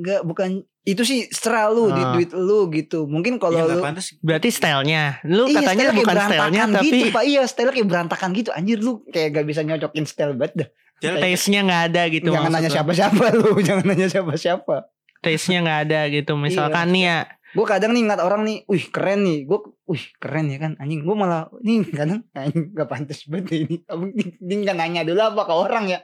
[0.00, 2.16] enggak bukan itu sih setelah lu di Ah.
[2.16, 3.04] duit lu gitu.
[3.04, 7.06] Mungkin kalau gak lu pantas berarti stylenya lu Iya, katanya bukan stylenya berantakan tapi gitu,
[7.12, 7.24] Pak.
[7.28, 8.50] Iya, style kayak berantakan gitu.
[8.50, 10.68] Anjir lu kayak gak bisa nyocokin style banget dah.
[11.00, 14.76] Taste-nya nggak ada gitu Jangan nanya siapa-siapa lu, jangan nanya siapa-siapa.
[15.20, 16.32] taste-nya nggak ada gitu.
[16.36, 16.40] Iya.
[16.40, 17.18] misalkan nih ya.
[17.50, 19.58] Gue kadang nih ngeliat orang nih, wih keren nih, gue,
[19.90, 24.24] wih keren ya kan, anjing gue malah nih kadang anjing gak pantas banget ini, ini,
[24.38, 25.98] ini kan nanya dulu apa ke orang ya,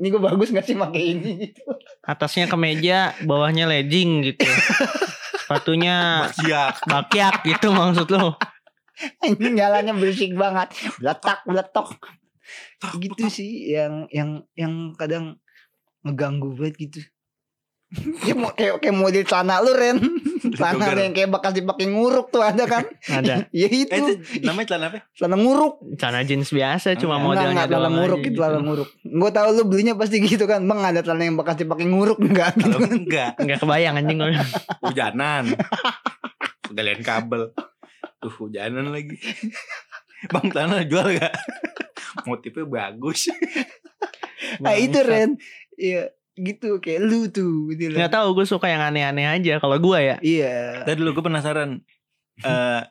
[0.00, 1.30] ini gue bagus gak sih pakai ini?
[1.44, 1.60] Gitu.
[2.08, 4.48] atasnya kemeja bawahnya legging gitu.
[5.44, 8.32] Sepatunya Iya bakyak gitu maksud lu
[9.22, 12.00] Anjing jalannya berisik banget, letak letok,
[12.98, 15.38] gitu sih yang yang yang kadang
[16.02, 17.00] ngeganggu banget gitu.
[18.20, 19.96] Ya mau kayak kayak model celana lu Ren,
[20.60, 21.08] celana Jogger.
[21.08, 22.84] yang kayak bekas dipakai nguruk tuh ada kan?
[23.18, 24.98] ada ya Eh itu, itu namanya celana apa?
[25.16, 25.72] celana nguruk.
[25.96, 28.36] celana jeans biasa cuma Enggak, modelnya enggak, celana nguruk itu gitu.
[28.38, 28.88] celana nguruk.
[29.00, 30.60] Gue tahu lu belinya pasti gitu kan.
[30.68, 32.76] Bang ada celana yang bekas dipakai nguruk enggak gitu.
[32.76, 34.18] Kalau enggak nggak kebayang anjing
[34.84, 35.44] Hujanan
[36.68, 37.42] Galian kabel
[38.20, 39.16] Tuh hujanan lagi
[40.28, 41.32] Bang tanah jual gak?
[42.28, 43.28] Motifnya bagus
[44.62, 44.98] Nah itu.
[45.02, 45.36] Ren.
[45.74, 47.98] Iya gitu kayak lu tuh gitu loh.
[47.98, 50.86] nggak tahu gue suka yang aneh-aneh aja kalau gue ya Iya.
[50.86, 51.82] Tadi dulu gue penasaran
[52.40, 52.82] eh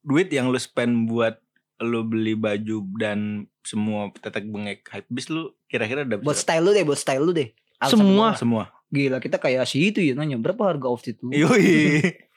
[0.00, 1.42] Duit yang lu spend buat
[1.78, 6.74] Lu beli baju dan semua tetek bengek hype bis lu kira-kira dapat Buat style lu
[6.74, 7.54] deh, buat style lu deh.
[7.78, 8.14] Alasan Semua.
[8.14, 8.30] gua.
[8.34, 8.64] semua.
[8.90, 11.30] Gila kita kayak si itu ya nanya berapa harga outfit lu?
[11.30, 12.02] Yoi.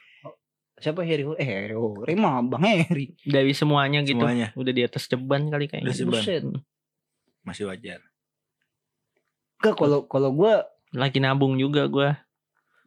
[0.82, 1.22] Siapa Harry?
[1.38, 3.14] Eh Harry Harry mah Bang Harry.
[3.22, 6.12] dari semuanya gitu Semuanya udah di atas ceban kali kayaknya Udah ceban.
[6.18, 6.42] Buset.
[7.40, 8.00] masih wajar.
[9.56, 10.52] Enggak kalau kalau gue
[10.92, 12.10] lagi nabung juga gue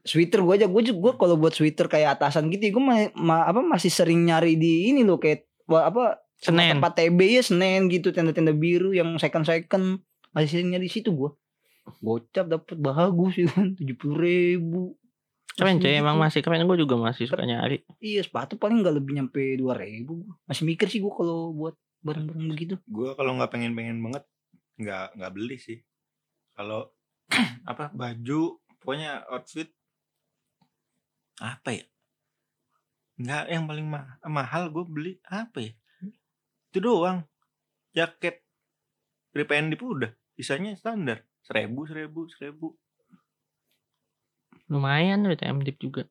[0.02, 3.48] sweater gue aja gue juga gua kalau buat sweater kayak atasan gitu gue ma, ma-
[3.48, 6.78] apa masih sering nyari di ini loh kayak wah, apa Senin.
[6.78, 11.34] tempat TB ya Senen gitu tenda-tenda biru yang second second masih seringnya di situ gua
[12.00, 14.94] gocap dapat bagus ya kan tujuh puluh ribu
[15.56, 16.68] Keren cuy, emang masih keren.
[16.68, 17.80] Gue juga masih suka nyari.
[18.04, 22.46] iya sepatu paling nggak lebih nyampe dua ribu masih mikir sih gua kalau buat barang-barang
[22.52, 24.24] begitu Gue kalau nggak pengen pengen banget
[24.76, 25.80] nggak nggak beli sih.
[26.54, 26.92] Kalau
[27.72, 29.72] apa baju pokoknya outfit
[31.36, 31.86] apa ya?
[33.16, 35.72] Nggak yang paling ma- mahal gue beli apa ya?
[36.70, 37.24] Itu doang.
[37.96, 38.44] Jaket
[39.32, 40.12] Pripendip udah.
[40.36, 41.24] Sisanya standar.
[41.44, 42.68] Seribu, seribu, seribu.
[44.70, 46.04] Lumayan duit MDip juga.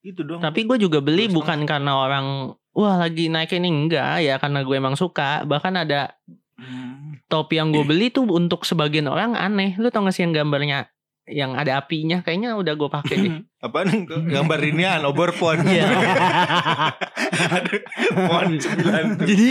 [0.00, 0.40] Itu doang.
[0.40, 4.64] Tapi gue juga beli Dua bukan karena orang wah lagi naik ini enggak ya karena
[4.64, 5.44] gue emang suka.
[5.44, 6.16] Bahkan ada
[6.60, 7.16] Hmm.
[7.24, 9.80] topi yang gue beli tuh untuk sebagian orang aneh.
[9.80, 10.92] Lu tau gak sih yang gambarnya
[11.28, 12.22] yang ada apinya?
[12.24, 13.34] Kayaknya udah gue pakai deh.
[13.64, 15.60] Apaan gambar inian obor pon.
[15.68, 15.86] Iya.
[18.10, 18.56] Pon.
[19.20, 19.50] Jadi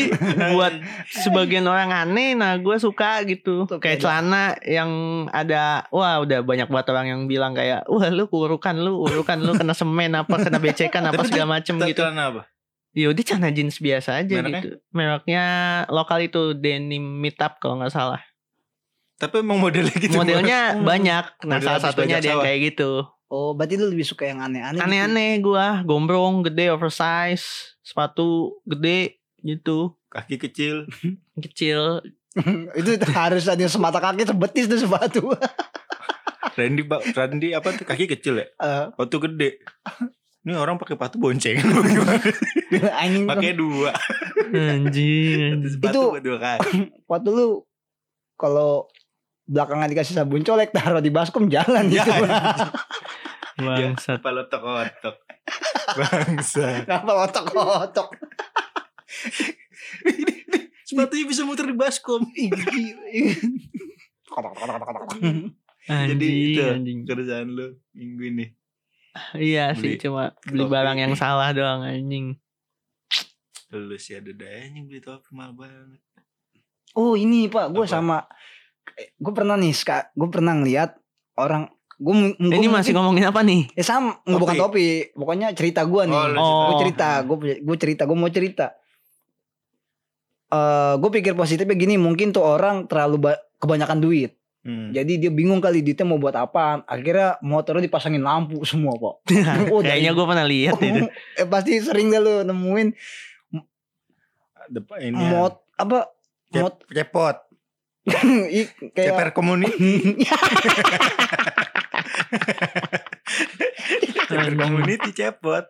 [0.55, 0.73] buat
[1.13, 3.69] sebagian orang aneh, nah gue suka gitu.
[3.69, 4.89] Tuh, kayak celana yang
[5.29, 9.53] ada, wah udah banyak buat orang yang bilang kayak, wah lu kurukan lu, urukan lu
[9.55, 12.01] kena semen apa, kena becekan apa segala macem gitu.
[12.03, 12.41] Celana apa?
[12.97, 14.61] Yaudah celana jeans biasa aja Mereknya?
[14.65, 14.75] gitu.
[14.89, 15.43] Mereknya
[15.93, 18.21] lokal itu denim meetup kalau nggak salah.
[19.19, 20.15] Tapi emang modelnya gitu.
[20.15, 20.59] Modelnya
[20.89, 21.25] banyak.
[21.43, 22.45] Nah Model salah satunya bajak ada yang sawah.
[22.47, 22.91] kayak gitu.
[23.27, 24.85] oh berarti lu lebih suka yang aneh-aneh gitu?
[24.85, 30.89] Aneh-aneh gua, gombrong, gede, oversize, sepatu gede gitu, Kaki kecil.
[31.45, 32.01] kecil.
[32.73, 35.29] itu harus ada semata kaki sebetis tuh sepatu
[36.55, 37.01] Randy, Pak.
[37.13, 38.47] Randy apa tuh kaki kecil ya?
[38.49, 39.49] Eh, Waktu gede.
[40.39, 41.59] Ini orang pakai sepatu bonceng
[42.95, 43.91] anjing Pakai dua.
[44.49, 45.63] Anjing.
[45.69, 47.05] Sepatu Itu- dua kaki.
[47.05, 47.47] waktu lu
[48.35, 48.87] kalau
[49.49, 52.11] belakangan dikasih sabun colek taruh di baskom jalan Ya, gitu
[53.59, 54.21] Bangsat.
[54.21, 55.15] Apa otok-otok.
[55.99, 56.85] Bangsa.
[56.85, 58.07] Kenapa otok-otok
[60.81, 62.23] Sepatunya bisa muter di baskom.
[65.89, 66.99] Jadi Anjing, itu anjing.
[67.03, 68.45] kerjaan lu minggu ini.
[69.33, 70.71] Iya sih, Beli cuma beli topi.
[70.71, 72.37] barang yang salah doang anjing.
[73.69, 75.97] Lu sih ada dayanya beli topi mahal banget.
[76.93, 77.89] Oh ini pak, gue Apa?
[77.91, 78.17] sama
[78.95, 79.73] gue pernah nih,
[80.11, 80.95] gue pernah ngeliat
[81.35, 83.67] orang gue Ini masih ngomongin apa nih?
[83.73, 86.15] ya sama nggak bukan topi, pokoknya cerita gue nih.
[86.15, 86.63] Oh, Oh.
[86.69, 88.67] gue cerita, gue gue cerita, gue mau cerita.
[90.49, 94.89] Eh, gue pikir positifnya gini, mungkin tuh orang terlalu ba- kebanyakan duit, Hmm.
[94.89, 96.81] jadi dia bingung kali duitnya mau buat apa.
[96.83, 99.15] Akhirnya motornya dipasangin lampu semua pak.
[99.69, 101.03] Oh, Kayaknya gue pernah lihat itu.
[101.35, 102.87] eh, pasti sering deh lu nemuin
[104.69, 105.29] Depan ini ya.
[105.31, 106.13] mot apa
[106.47, 107.35] Cep- mot cepot.
[108.59, 110.15] i- kayak Ceper community.
[114.29, 115.65] Ceper community cepot.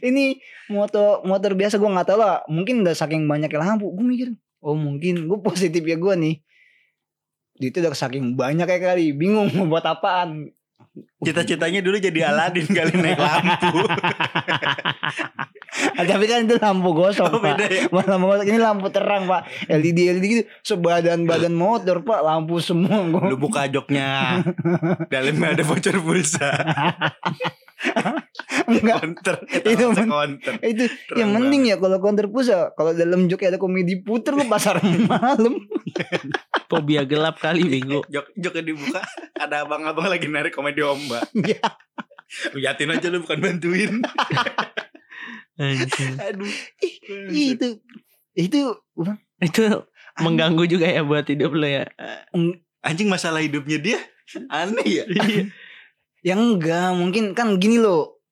[0.00, 0.40] ini
[0.72, 4.28] motor motor biasa gue nggak tahu lah mungkin udah saking banyaknya lampu gue mikir
[4.64, 6.40] oh mungkin gue positif ya gue nih
[7.60, 10.48] itu udah saking banyak ya kali bingung mau buat apaan
[11.24, 13.80] Cita-citanya dulu jadi Aladin kali naik lampu.
[15.72, 17.88] Ah, tapi kan itu lampu gosong Oh, pak ya.
[17.88, 22.60] Bukan lampu gosong ini lampu terang pak LED LED gitu sebadan badan motor pak lampu
[22.60, 24.44] semua Lu gue buka joknya.
[25.08, 26.52] Dalamnya ada voucher pulsa.
[28.68, 29.36] enggak Counter.
[29.66, 30.54] Itu counter.
[30.62, 34.46] itu Terang yang mending ya kalau counter pusat kalau dalam joknya ada komedi puter lu
[34.46, 34.78] pasar
[35.10, 35.66] malam
[36.70, 38.06] Fobia gelap kali bego.
[38.06, 39.00] Jok joknya dibuka,
[39.34, 41.26] ada abang-abang lagi narik komedi ombak.
[41.34, 41.64] Iya.
[42.56, 44.00] Liatin aja lu bukan bantuin.
[45.54, 46.14] Anjing.
[46.16, 46.48] Aduh.
[47.28, 47.66] Ih, itu
[48.32, 48.60] itu
[48.94, 49.84] Bang, Itu
[50.16, 51.84] mengganggu juga ya buat hidup lo ya.
[52.80, 53.98] Anjing masalah hidupnya dia
[54.48, 55.04] aneh ya.
[56.28, 58.22] yang enggak mungkin kan gini loh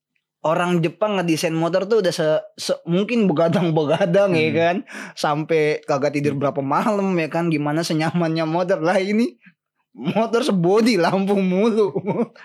[0.40, 2.24] orang Jepang ngedesain motor tuh udah se,
[2.56, 4.56] se- mungkin begadang-begadang ya Hmm.
[4.56, 4.76] kan
[5.12, 9.36] sampai kagak tidur berapa malam ya kan gimana senyamannya motor lah ini
[9.92, 11.92] motor sebody lampu mulu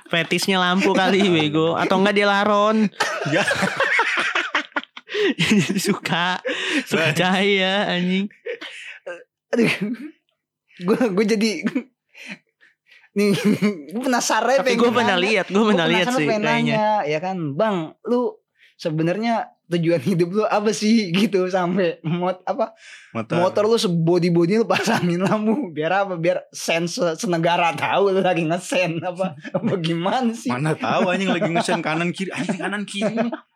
[0.10, 2.90] Fetisnya lampu kali bego atau enggak dia laron.
[5.34, 5.56] Ya.
[5.62, 6.26] Jadi suka
[6.84, 8.30] suka cahaya anjing.
[9.48, 9.72] aduh
[10.78, 11.52] gue gue jadi
[13.16, 13.32] nih
[13.90, 16.44] gue penasaran Tapi pengen gue pernah lihat, gue Gua pernah lihat sih kayaknya.
[16.44, 18.36] nanya, ya kan bang lu
[18.76, 22.76] sebenarnya tujuan hidup lu apa sih gitu sampai mot apa
[23.16, 23.36] Motor.
[23.40, 28.20] motor lu sebody body lu pasangin lampu biar apa biar sen se- senegara tahu lu
[28.20, 32.84] lagi ngesen apa apa gimana sih Mana tahu anjing lagi ngesen kanan kiri, anjing kanan
[32.84, 33.16] kiri.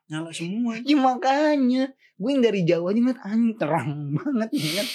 [0.10, 0.82] Nyala semua.
[0.82, 4.88] Ya makanya gue yang dari jauh aja ngeliat anjing terang banget ya kan.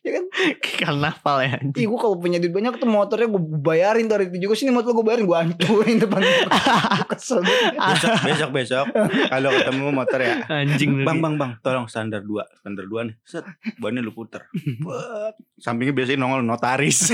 [0.00, 0.24] ya kan.
[0.80, 1.50] Karnaval ya.
[1.60, 1.84] anjing.
[1.84, 4.72] Ih gue kalau punya duit banyak tuh motornya gue bayarin tuh hari itu juga sini
[4.72, 6.48] motor gue bayarin gue hancurin depan gue
[7.12, 7.44] kesel.
[7.44, 8.86] Besok besok besok
[9.28, 10.34] kalau ketemu motor ya.
[10.48, 11.04] Anjing.
[11.04, 13.14] Bang bang bang, tolong standar 2 Standar 2 nih.
[13.28, 13.44] Set,
[13.76, 14.48] bannya lu puter.
[14.80, 15.36] Buat.
[15.60, 17.12] Sampingnya biasanya nongol notaris.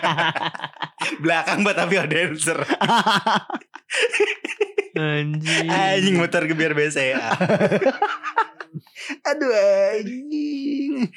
[1.24, 2.60] Belakang mbak tapi ada dancer.
[4.90, 5.66] Anjing.
[5.70, 7.32] Anjing motor gebiar BCA.
[9.30, 11.10] Aduh anjing.